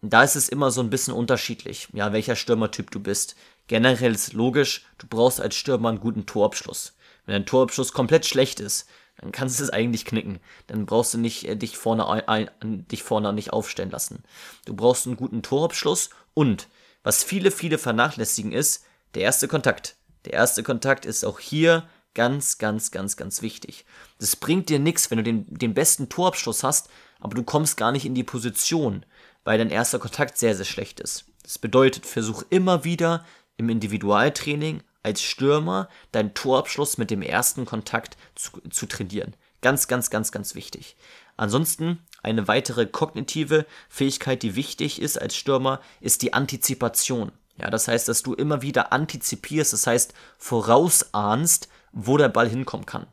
Da 0.02 0.24
ist 0.24 0.36
es 0.36 0.50
immer 0.50 0.72
so 0.72 0.82
ein 0.82 0.90
bisschen 0.90 1.14
unterschiedlich, 1.14 1.88
ja, 1.94 2.12
welcher 2.12 2.36
Stürmertyp 2.36 2.92
du 2.92 3.00
bist. 3.00 3.36
Generell 3.68 4.14
ist 4.14 4.34
logisch, 4.34 4.86
du 4.98 5.08
brauchst 5.08 5.40
als 5.40 5.56
Stürmer 5.56 5.90
einen 5.90 6.00
guten 6.00 6.26
Torabschluss. 6.26 6.96
Wenn 7.26 7.36
ein 7.36 7.46
Torabschluss 7.46 7.94
komplett 7.94 8.26
schlecht 8.26 8.60
ist, 8.60 8.90
dann 9.24 9.32
kannst 9.32 9.60
du 9.60 9.64
es 9.64 9.70
eigentlich 9.70 10.04
knicken. 10.04 10.40
Dann 10.68 10.86
brauchst 10.86 11.14
du 11.14 11.18
nicht 11.18 11.48
äh, 11.48 11.56
dich 11.56 11.78
vorne 11.78 12.08
ein, 12.28 12.50
ein, 12.60 12.88
dich 12.90 13.04
vorne 13.04 13.32
nicht 13.32 13.54
aufstellen 13.54 13.90
lassen. 13.90 14.24
Du 14.66 14.76
brauchst 14.76 15.08
einen 15.08 15.16
guten 15.16 15.42
Torabschluss 15.42 16.10
und 16.34 16.68
was 17.04 17.24
viele 17.24 17.50
viele 17.50 17.78
vernachlässigen 17.78 18.52
ist, 18.52 18.84
der 19.16 19.24
erste 19.24 19.48
Kontakt. 19.48 19.96
Der 20.26 20.34
erste 20.34 20.62
Kontakt 20.62 21.06
ist 21.06 21.24
auch 21.24 21.40
hier 21.40 21.88
ganz 22.14 22.58
ganz 22.58 22.92
ganz 22.92 23.16
ganz 23.16 23.42
wichtig. 23.42 23.86
Das 24.20 24.36
bringt 24.36 24.68
dir 24.68 24.80
nichts, 24.80 25.10
wenn 25.10 25.20
du 25.20 25.24
den 25.24 25.46
den 25.48 25.74
besten 25.74 26.10
Torabschluss 26.10 26.62
hast, 26.62 26.90
aber 27.22 27.36
du 27.36 27.44
kommst 27.44 27.78
gar 27.78 27.94
nicht 27.94 28.06
in 28.06 28.16
die 28.16 28.26
Position, 28.26 29.06
weil 29.46 29.58
dein 29.58 29.70
erster 29.70 30.00
Kontakt 30.00 30.38
sehr 30.38 30.54
sehr 30.54 30.66
schlecht 30.66 31.00
ist. 31.00 31.26
Das 31.44 31.58
bedeutet, 31.58 32.06
versuch 32.06 32.44
immer 32.50 32.84
wieder 32.84 33.26
im 33.56 33.70
Individualtraining 33.70 34.84
als 35.04 35.22
Stürmer 35.22 35.90
deinen 36.12 36.34
Torabschluss 36.34 36.98
mit 36.98 37.12
dem 37.12 37.22
ersten 37.22 37.66
Kontakt 37.66 38.18
zu, 38.36 38.52
zu 38.70 38.86
trainieren. 38.88 39.36
Ganz, 39.62 39.88
ganz, 39.88 40.10
ganz, 40.10 40.32
ganz 40.32 40.56
wichtig. 40.56 40.96
Ansonsten 41.38 42.00
eine 42.22 42.48
weitere 42.48 42.86
kognitive 42.86 43.66
Fähigkeit, 43.90 44.44
die 44.44 44.56
wichtig 44.56 45.02
ist 45.02 45.22
als 45.22 45.36
Stürmer, 45.36 45.82
ist 46.02 46.22
die 46.22 46.34
Antizipation. 46.34 47.32
Ja, 47.58 47.70
das 47.70 47.88
heißt, 47.88 48.08
dass 48.08 48.24
du 48.24 48.34
immer 48.34 48.62
wieder 48.62 48.92
antizipierst, 48.92 49.74
das 49.74 49.86
heißt 49.86 50.14
vorausahnst, 50.38 51.70
wo 51.92 52.18
der 52.18 52.30
Ball 52.30 52.50
hinkommen 52.50 52.86
kann 52.86 53.08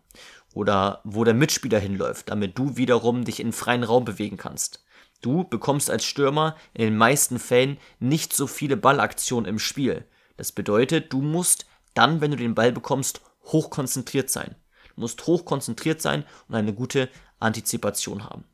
oder 0.55 1.01
wo 1.05 1.25
der 1.25 1.35
Mitspieler 1.35 1.79
hinläuft, 1.79 2.31
damit 2.31 2.59
du 2.59 2.77
wiederum 2.77 3.25
dich 3.25 3.41
in 3.41 3.53
freien 3.53 3.85
Raum 3.85 4.05
bewegen 4.05 4.37
kannst. 4.37 4.83
Du 5.21 5.45
bekommst 5.45 5.91
als 5.91 6.05
Stürmer 6.05 6.57
in 6.73 6.83
den 6.83 6.97
meisten 6.97 7.39
Fällen 7.39 7.79
nicht 7.99 8.33
so 8.33 8.47
viele 8.47 8.77
Ballaktionen 8.77 9.49
im 9.49 9.59
Spiel. 9.59 10.05
Das 10.39 10.53
bedeutet, 10.53 11.13
du 11.13 11.21
musst 11.21 11.67
dann, 11.95 12.21
wenn 12.21 12.31
du 12.31 12.37
den 12.37 12.55
Ball 12.55 12.73
bekommst, 12.73 13.21
hochkonzentriert 13.45 14.31
sein. 14.31 14.55
Du 14.95 15.01
musst 15.03 15.27
hochkonzentriert 15.27 16.01
sein 16.03 16.25
und 16.49 16.55
eine 16.55 16.75
gute 16.75 17.09
Antizipation 17.39 18.25
haben. 18.25 18.45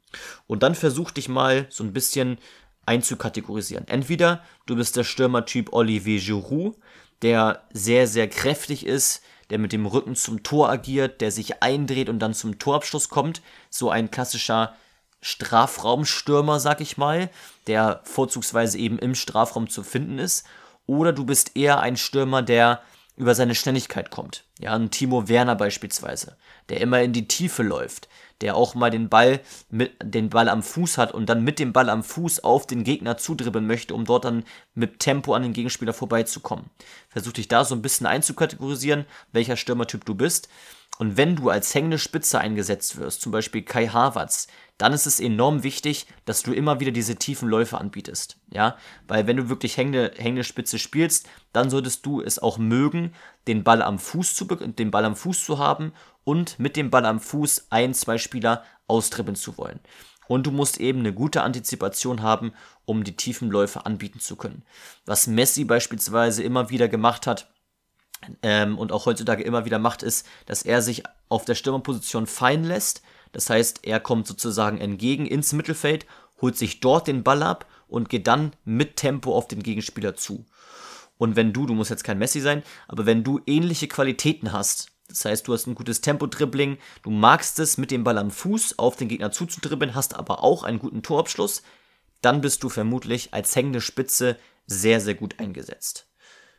Und 0.47 0.63
dann 0.63 0.75
versuch 0.75 1.11
dich 1.11 1.29
mal 1.29 1.67
so 1.69 1.85
ein 1.85 1.93
bisschen 1.93 2.39
einzukategorisieren. 2.87 3.89
Entweder 3.89 4.43
du 4.67 4.77
bist 4.77 4.97
der 4.97 5.05
Stürmertyp 5.05 5.73
Olivier 5.73 6.21
Giroud, 6.21 6.77
der 7.23 7.67
sehr, 7.73 8.07
sehr 8.07 8.29
kräftig 8.29 8.87
ist, 8.87 9.23
der 9.51 9.59
mit 9.59 9.73
dem 9.73 9.87
Rücken 9.87 10.17
zum 10.17 10.43
Tor 10.43 10.71
agiert, 10.71 11.21
der 11.21 11.31
sich 11.31 11.63
eindreht 11.63 12.09
und 12.09 12.19
dann 12.19 12.35
zum 12.35 12.59
Torabschluss 12.59 13.09
kommt. 13.09 13.43
So 13.71 13.91
ein 13.91 14.11
klassischer 14.11 14.75
Strafraumstürmer, 15.21 16.61
sag 16.61 16.81
ich 16.81 16.97
mal, 16.97 17.31
der 17.67 18.01
vorzugsweise 18.05 18.79
eben 18.79 18.99
im 18.99 19.15
Strafraum 19.15 19.69
zu 19.69 19.83
finden 19.83 20.19
ist. 20.19 20.47
Oder 20.87 21.13
du 21.13 21.25
bist 21.25 21.57
eher 21.57 21.81
ein 21.81 21.97
Stürmer, 21.97 22.43
der 22.43 22.83
über 23.17 23.35
seine 23.35 23.55
Schnelligkeit 23.55 24.11
kommt. 24.11 24.45
Ja, 24.59 24.75
ein 24.75 24.91
Timo 24.91 25.29
Werner 25.29 25.55
beispielsweise, 25.55 26.37
der 26.69 26.81
immer 26.81 27.01
in 27.03 27.13
die 27.13 27.29
Tiefe 27.29 27.63
läuft, 27.63 28.09
der 28.41 28.57
auch 28.57 28.75
mal 28.75 28.91
den 28.91 29.09
Ball 29.09 29.41
mit 29.71 29.93
den 30.03 30.29
Ball 30.29 30.49
am 30.49 30.63
Fuß 30.63 30.99
hat 30.99 31.13
und 31.13 31.27
dann 31.27 31.43
mit 31.43 31.59
dem 31.59 31.73
Ball 31.73 31.89
am 31.89 32.03
Fuß 32.03 32.45
auf 32.45 32.67
den 32.67 32.85
Gegner 32.85 33.17
zudribbeln 33.17 33.67
möchte, 33.67 33.95
um 33.95 34.05
dort 34.05 34.27
dann 34.27 34.45
mit 34.75 35.01
Tempo 35.01 35.33
an 35.33 35.43
den 35.43 35.55
Gegenspieler 35.55 35.95
vorbeizukommen. 35.95 36.71
Versuch 37.09 37.33
dich 37.33 37.49
da 37.49 37.65
so 37.65 37.75
ein 37.75 37.83
bisschen 37.83 38.07
einzukategorisieren, 38.07 39.07
welcher 39.33 39.57
Stürmertyp 39.57 40.05
du 40.05 40.15
bist. 40.15 40.49
Und 40.99 41.17
wenn 41.17 41.37
du 41.37 41.51
als 41.51 41.75
hängende 41.75 41.99
Spitze 41.99 42.39
eingesetzt 42.39 42.97
wirst, 42.97 43.21
zum 43.21 43.33
Beispiel 43.33 43.63
Kai 43.63 43.89
Havertz, 43.89 44.49
dann 44.79 44.93
ist 44.93 45.07
es 45.07 45.21
enorm 45.21 45.63
wichtig, 45.63 46.07
dass 46.25 46.43
du 46.43 46.53
immer 46.53 46.81
wieder 46.81 46.91
diese 46.91 47.17
tiefen 47.17 47.49
Läufe 47.49 47.79
anbietest. 47.79 48.39
Ja, 48.51 48.77
weil 49.09 49.27
wenn 49.27 49.37
du 49.37 49.49
wirklich 49.49 49.77
hängende, 49.77 50.13
hängende 50.17 50.45
Spitze 50.45 50.79
spielst, 50.79 51.29
dann 51.53 51.71
solltest 51.71 52.05
du 52.05 52.21
es 52.21 52.39
auch 52.39 52.59
mögen, 52.59 53.13
den 53.49 53.65
Ball 53.65 53.83
am 53.83 53.99
Fuß 53.99 54.35
zu, 54.35 54.45
den 54.45 54.91
Ball 54.91 55.05
am 55.05 55.17
Fuß 55.17 55.45
zu 55.45 55.59
haben 55.59 55.93
und 56.25 56.59
mit 56.59 56.77
dem 56.77 56.91
Ball 56.91 57.07
am 57.07 57.21
Fuß 57.21 57.69
ein, 57.71 57.95
zwei 57.95 58.19
Spieler 58.19 58.65
austribbeln 58.87 59.37
zu 59.37 59.57
wollen. 59.57 59.81
Und 60.29 60.47
du 60.47 60.51
musst 60.51 60.79
eben 60.79 61.01
eine 61.01 61.15
gute 61.15 61.43
Antizipation 61.43 62.21
haben, 62.21 62.53
um 62.85 63.05
die 63.05 63.17
tiefen 63.17 63.49
Läufe 63.49 63.87
anbieten 63.87 64.19
zu 64.19 64.37
können. 64.37 64.65
Was 65.07 65.29
Messi 65.29 65.65
beispielsweise 65.65 66.43
immer 66.43 66.69
wieder 66.69 66.89
gemacht 66.89 67.27
hat, 67.27 67.49
ähm, 68.43 68.79
und 68.79 68.93
auch 68.93 69.07
heutzutage 69.07 69.43
immer 69.43 69.65
wieder 69.67 69.79
macht, 69.79 70.03
ist, 70.03 70.27
dass 70.47 70.63
er 70.63 70.83
sich 70.83 71.03
auf 71.29 71.45
der 71.45 71.55
Stürmerposition 71.55 72.27
fallen 72.27 72.65
lässt 72.65 73.03
das 73.37 73.51
heißt, 73.51 73.81
er 73.83 74.01
kommt 74.01 74.27
sozusagen 74.27 74.79
entgegen 74.79 75.27
ins 75.27 75.53
Mittelfeld, 75.53 76.07
holt 76.41 76.57
sich 76.57 76.81
dort 76.81 77.07
den 77.07 77.23
Ball 77.23 77.43
ab 77.43 77.67
und 77.87 78.09
geht 78.09 78.27
dann 78.29 78.57
mit 78.65 78.97
Tempo 78.97 79.37
auf 79.37 79.47
den 79.47 79.63
Gegenspieler 79.63 80.17
zu. 80.17 80.47
Und 81.19 81.37
wenn 81.37 81.53
du, 81.53 81.67
du 81.67 81.75
musst 81.75 81.91
jetzt 81.91 82.03
kein 82.03 82.19
Messi 82.19 82.41
sein, 82.41 82.63
aber 82.89 83.05
wenn 83.05 83.25
du 83.25 83.43
ähnliche 83.45 83.89
Qualitäten 83.89 84.53
hast, 84.53 84.89
das 85.09 85.27
heißt, 85.27 85.47
du 85.47 85.53
hast 85.53 85.67
ein 85.67 85.75
gutes 85.75 86.01
Tempo-Dribbling, 86.01 86.79
du 87.03 87.11
magst 87.11 87.59
es, 87.59 87.77
mit 87.77 87.91
dem 87.91 88.05
Ball 88.05 88.17
am 88.17 88.31
Fuß 88.31 88.79
auf 88.79 88.97
den 88.97 89.09
Gegner 89.09 89.33
zuzudribbeln, 89.33 89.95
hast 89.95 90.15
aber 90.15 90.43
auch 90.43 90.63
einen 90.63 90.79
guten 90.79 91.03
Torabschluss, 91.03 91.63
dann 92.23 92.41
bist 92.41 92.63
du 92.63 92.71
vermutlich 92.71 93.35
als 93.35 93.55
hängende 93.55 93.83
Spitze 93.83 94.39
sehr, 94.67 94.99
sehr 95.03 95.15
gut 95.15 95.39
eingesetzt. 95.39 96.09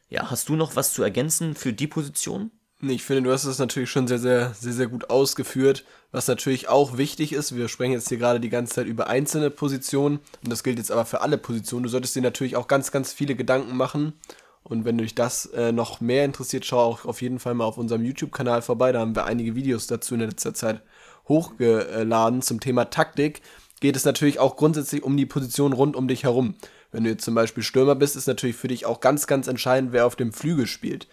Ja, 0.09 0.29
hast 0.29 0.47
du 0.47 0.55
noch 0.55 0.75
was 0.75 0.93
zu 0.93 1.01
ergänzen 1.01 1.55
für 1.55 1.73
die 1.73 1.87
Position? 1.87 2.51
Ich 2.79 3.03
finde, 3.03 3.23
du 3.23 3.31
hast 3.31 3.45
es 3.45 3.57
natürlich 3.57 3.89
schon 3.89 4.07
sehr, 4.07 4.19
sehr, 4.19 4.53
sehr, 4.53 4.73
sehr 4.73 4.85
gut 4.85 5.09
ausgeführt. 5.09 5.83
Was 6.11 6.27
natürlich 6.27 6.69
auch 6.69 6.97
wichtig 6.99 7.33
ist, 7.33 7.55
wir 7.55 7.69
sprechen 7.69 7.93
jetzt 7.93 8.09
hier 8.09 8.19
gerade 8.19 8.39
die 8.39 8.49
ganze 8.49 8.75
Zeit 8.75 8.85
über 8.85 9.07
einzelne 9.07 9.49
Positionen 9.49 10.19
und 10.43 10.51
das 10.51 10.63
gilt 10.63 10.77
jetzt 10.77 10.91
aber 10.91 11.05
für 11.05 11.21
alle 11.21 11.39
Positionen. 11.39 11.83
Du 11.83 11.89
solltest 11.89 12.15
dir 12.15 12.21
natürlich 12.21 12.55
auch 12.55 12.67
ganz, 12.67 12.91
ganz 12.91 13.13
viele 13.13 13.33
Gedanken 13.33 13.75
machen. 13.75 14.13
Und 14.61 14.85
wenn 14.85 14.97
dich 14.99 15.15
das 15.15 15.47
äh, 15.47 15.71
noch 15.71 16.01
mehr 16.01 16.25
interessiert, 16.25 16.65
schau 16.65 16.79
auch 16.79 17.05
auf 17.05 17.21
jeden 17.21 17.39
Fall 17.39 17.55
mal 17.55 17.63
auf 17.65 17.77
unserem 17.79 18.03
YouTube-Kanal 18.05 18.61
vorbei. 18.61 18.91
Da 18.91 18.99
haben 18.99 19.15
wir 19.15 19.25
einige 19.25 19.55
Videos 19.55 19.87
dazu 19.87 20.13
in 20.13 20.21
letzter 20.21 20.53
Zeit 20.53 20.83
hochgeladen 21.27 22.43
zum 22.43 22.59
Thema 22.59 22.85
Taktik. 22.85 23.41
Geht 23.79 23.95
es 23.95 24.05
natürlich 24.05 24.39
auch 24.39 24.55
grundsätzlich 24.55 25.03
um 25.03 25.17
die 25.17 25.25
Position 25.25 25.73
rund 25.73 25.95
um 25.95 26.07
dich 26.07 26.23
herum. 26.23 26.55
Wenn 26.91 27.05
du 27.05 27.09
jetzt 27.09 27.25
zum 27.25 27.33
Beispiel 27.33 27.63
Stürmer 27.63 27.95
bist, 27.95 28.15
ist 28.15 28.27
natürlich 28.27 28.55
für 28.55 28.67
dich 28.67 28.85
auch 28.85 28.99
ganz, 28.99 29.25
ganz 29.25 29.47
entscheidend, 29.47 29.93
wer 29.93 30.05
auf 30.05 30.15
dem 30.15 30.31
Flügel 30.31 30.67
spielt 30.67 31.07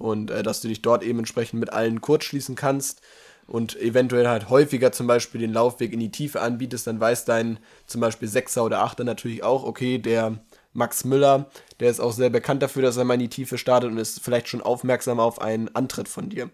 und 0.00 0.30
äh, 0.30 0.42
dass 0.42 0.60
du 0.60 0.68
dich 0.68 0.82
dort 0.82 1.04
eben 1.04 1.20
entsprechend 1.20 1.60
mit 1.60 1.72
allen 1.72 2.00
kurz 2.00 2.24
schließen 2.24 2.56
kannst 2.56 3.02
und 3.46 3.78
eventuell 3.80 4.26
halt 4.26 4.48
häufiger 4.48 4.92
zum 4.92 5.06
Beispiel 5.06 5.40
den 5.40 5.52
Laufweg 5.52 5.92
in 5.92 6.00
die 6.00 6.10
Tiefe 6.10 6.40
anbietest, 6.40 6.86
dann 6.86 7.00
weiß 7.00 7.26
dein 7.26 7.58
zum 7.86 8.00
Beispiel 8.00 8.26
Sechser 8.26 8.64
oder 8.64 8.80
Achter 8.82 9.04
natürlich 9.04 9.42
auch, 9.42 9.64
okay, 9.64 9.98
der 9.98 10.38
Max 10.72 11.04
Müller, 11.04 11.50
der 11.80 11.90
ist 11.90 12.00
auch 12.00 12.12
sehr 12.12 12.30
bekannt 12.30 12.62
dafür, 12.62 12.82
dass 12.82 12.96
er 12.96 13.04
mal 13.04 13.14
in 13.14 13.20
die 13.20 13.28
Tiefe 13.28 13.58
startet 13.58 13.90
und 13.90 13.98
ist 13.98 14.20
vielleicht 14.20 14.48
schon 14.48 14.62
aufmerksam 14.62 15.20
auf 15.20 15.40
einen 15.40 15.74
Antritt 15.74 16.08
von 16.08 16.28
dir. 16.28 16.50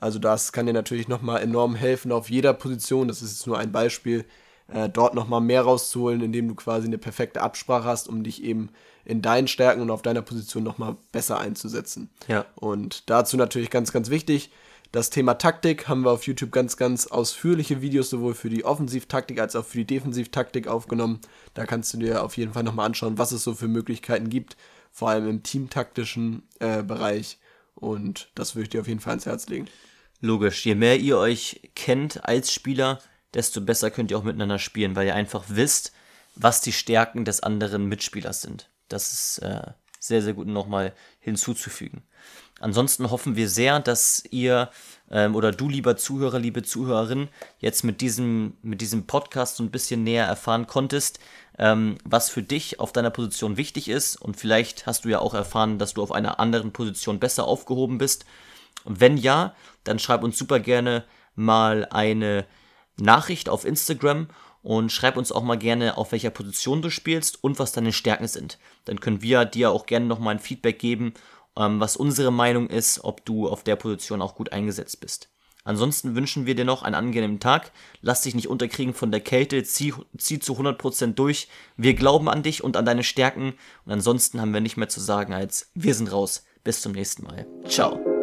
Also 0.00 0.18
das 0.18 0.52
kann 0.52 0.66
dir 0.66 0.72
natürlich 0.72 1.08
nochmal 1.08 1.42
enorm 1.42 1.74
helfen 1.74 2.12
auf 2.12 2.30
jeder 2.30 2.54
Position. 2.54 3.08
Das 3.08 3.20
ist 3.20 3.32
jetzt 3.32 3.46
nur 3.48 3.58
ein 3.58 3.72
Beispiel, 3.72 4.24
äh, 4.72 4.88
dort 4.88 5.14
nochmal 5.14 5.40
mehr 5.40 5.62
rauszuholen, 5.62 6.20
indem 6.20 6.48
du 6.48 6.54
quasi 6.54 6.86
eine 6.86 6.98
perfekte 6.98 7.40
Absprache 7.40 7.84
hast, 7.84 8.08
um 8.08 8.22
dich 8.22 8.42
eben 8.42 8.70
in 9.04 9.22
deinen 9.22 9.48
Stärken 9.48 9.80
und 9.80 9.90
auf 9.90 10.02
deiner 10.02 10.22
Position 10.22 10.62
nochmal 10.62 10.96
besser 11.12 11.38
einzusetzen. 11.38 12.10
Ja. 12.28 12.44
Und 12.54 13.08
dazu 13.08 13.36
natürlich 13.36 13.70
ganz, 13.70 13.92
ganz 13.92 14.10
wichtig, 14.10 14.50
das 14.92 15.10
Thema 15.10 15.34
Taktik 15.34 15.86
haben 15.86 16.02
wir 16.02 16.10
auf 16.10 16.26
YouTube 16.26 16.50
ganz, 16.50 16.78
ganz 16.78 17.06
ausführliche 17.06 17.82
Videos 17.82 18.08
sowohl 18.08 18.34
für 18.34 18.48
die 18.48 18.64
Offensivtaktik 18.64 19.38
als 19.38 19.54
auch 19.54 19.64
für 19.64 19.78
die 19.78 19.86
Defensivtaktik 19.86 20.66
aufgenommen. 20.66 21.20
Da 21.52 21.66
kannst 21.66 21.92
du 21.92 21.98
dir 21.98 22.22
auf 22.22 22.38
jeden 22.38 22.54
Fall 22.54 22.62
nochmal 22.62 22.86
anschauen, 22.86 23.18
was 23.18 23.32
es 23.32 23.44
so 23.44 23.54
für 23.54 23.68
Möglichkeiten 23.68 24.30
gibt, 24.30 24.56
vor 24.90 25.10
allem 25.10 25.28
im 25.28 25.42
teamtaktischen 25.42 26.42
äh, 26.58 26.82
Bereich. 26.82 27.38
Und 27.74 28.30
das 28.34 28.54
würde 28.54 28.64
ich 28.64 28.70
dir 28.70 28.80
auf 28.80 28.88
jeden 28.88 29.00
Fall 29.00 29.12
ans 29.12 29.26
Herz 29.26 29.46
legen. 29.48 29.68
Logisch, 30.20 30.64
je 30.64 30.74
mehr 30.74 30.98
ihr 30.98 31.18
euch 31.18 31.70
kennt 31.74 32.24
als 32.24 32.52
Spieler, 32.52 32.98
desto 33.34 33.60
besser 33.60 33.90
könnt 33.90 34.10
ihr 34.10 34.18
auch 34.18 34.24
miteinander 34.24 34.58
spielen, 34.58 34.96
weil 34.96 35.06
ihr 35.06 35.14
einfach 35.14 35.44
wisst, 35.48 35.92
was 36.34 36.60
die 36.60 36.72
Stärken 36.72 37.24
des 37.24 37.42
anderen 37.42 37.86
Mitspielers 37.86 38.40
sind. 38.40 38.68
Das 38.88 39.12
ist 39.12 39.38
äh, 39.38 39.72
sehr, 39.98 40.22
sehr 40.22 40.34
gut 40.34 40.46
nochmal 40.46 40.94
hinzuzufügen. 41.20 42.02
Ansonsten 42.60 43.10
hoffen 43.10 43.36
wir 43.36 43.48
sehr, 43.48 43.78
dass 43.80 44.24
ihr 44.30 44.70
ähm, 45.10 45.36
oder 45.36 45.52
du, 45.52 45.68
lieber 45.68 45.96
Zuhörer, 45.96 46.38
liebe 46.38 46.62
Zuhörerin, 46.62 47.28
jetzt 47.60 47.84
mit 47.84 48.00
diesem, 48.00 48.56
mit 48.62 48.80
diesem 48.80 49.06
Podcast 49.06 49.56
so 49.56 49.62
ein 49.62 49.70
bisschen 49.70 50.02
näher 50.02 50.26
erfahren 50.26 50.66
konntest, 50.66 51.20
ähm, 51.58 51.98
was 52.04 52.30
für 52.30 52.42
dich 52.42 52.80
auf 52.80 52.92
deiner 52.92 53.10
Position 53.10 53.56
wichtig 53.56 53.88
ist. 53.88 54.16
Und 54.16 54.36
vielleicht 54.36 54.86
hast 54.86 55.04
du 55.04 55.08
ja 55.08 55.20
auch 55.20 55.34
erfahren, 55.34 55.78
dass 55.78 55.94
du 55.94 56.02
auf 56.02 56.12
einer 56.12 56.40
anderen 56.40 56.72
Position 56.72 57.20
besser 57.20 57.44
aufgehoben 57.44 57.98
bist. 57.98 58.24
Und 58.84 59.00
wenn 59.00 59.16
ja, 59.16 59.54
dann 59.84 59.98
schreib 59.98 60.22
uns 60.22 60.36
super 60.36 60.60
gerne 60.60 61.04
mal 61.34 61.86
eine 61.90 62.44
Nachricht 63.00 63.48
auf 63.48 63.64
Instagram 63.64 64.28
und 64.62 64.92
schreib 64.92 65.16
uns 65.16 65.32
auch 65.32 65.42
mal 65.42 65.58
gerne, 65.58 65.96
auf 65.96 66.12
welcher 66.12 66.30
Position 66.30 66.82
du 66.82 66.90
spielst 66.90 67.42
und 67.42 67.58
was 67.58 67.72
deine 67.72 67.92
Stärken 67.92 68.28
sind. 68.28 68.58
Dann 68.84 69.00
können 69.00 69.22
wir 69.22 69.44
dir 69.44 69.70
auch 69.70 69.86
gerne 69.86 70.06
nochmal 70.06 70.34
ein 70.34 70.40
Feedback 70.40 70.78
geben, 70.78 71.14
ähm, 71.56 71.80
was 71.80 71.96
unsere 71.96 72.32
Meinung 72.32 72.68
ist, 72.68 73.04
ob 73.04 73.24
du 73.24 73.48
auf 73.48 73.62
der 73.62 73.76
Position 73.76 74.22
auch 74.22 74.34
gut 74.34 74.52
eingesetzt 74.52 75.00
bist. 75.00 75.30
Ansonsten 75.64 76.14
wünschen 76.14 76.46
wir 76.46 76.54
dir 76.54 76.64
noch 76.64 76.82
einen 76.82 76.94
angenehmen 76.94 77.40
Tag. 77.40 77.72
Lass 78.00 78.22
dich 78.22 78.34
nicht 78.34 78.48
unterkriegen 78.48 78.94
von 78.94 79.10
der 79.10 79.20
Kälte. 79.20 79.62
Zieh, 79.64 79.92
zieh 80.16 80.38
zu 80.38 80.54
100% 80.54 81.12
durch. 81.12 81.48
Wir 81.76 81.92
glauben 81.92 82.30
an 82.30 82.42
dich 82.42 82.64
und 82.64 82.78
an 82.78 82.86
deine 82.86 83.04
Stärken. 83.04 83.52
Und 83.84 83.92
ansonsten 83.92 84.40
haben 84.40 84.54
wir 84.54 84.62
nicht 84.62 84.78
mehr 84.78 84.88
zu 84.88 85.00
sagen 85.00 85.34
als 85.34 85.70
wir 85.74 85.94
sind 85.94 86.10
raus. 86.10 86.44
Bis 86.64 86.80
zum 86.80 86.92
nächsten 86.92 87.24
Mal. 87.24 87.46
Ciao. 87.66 88.17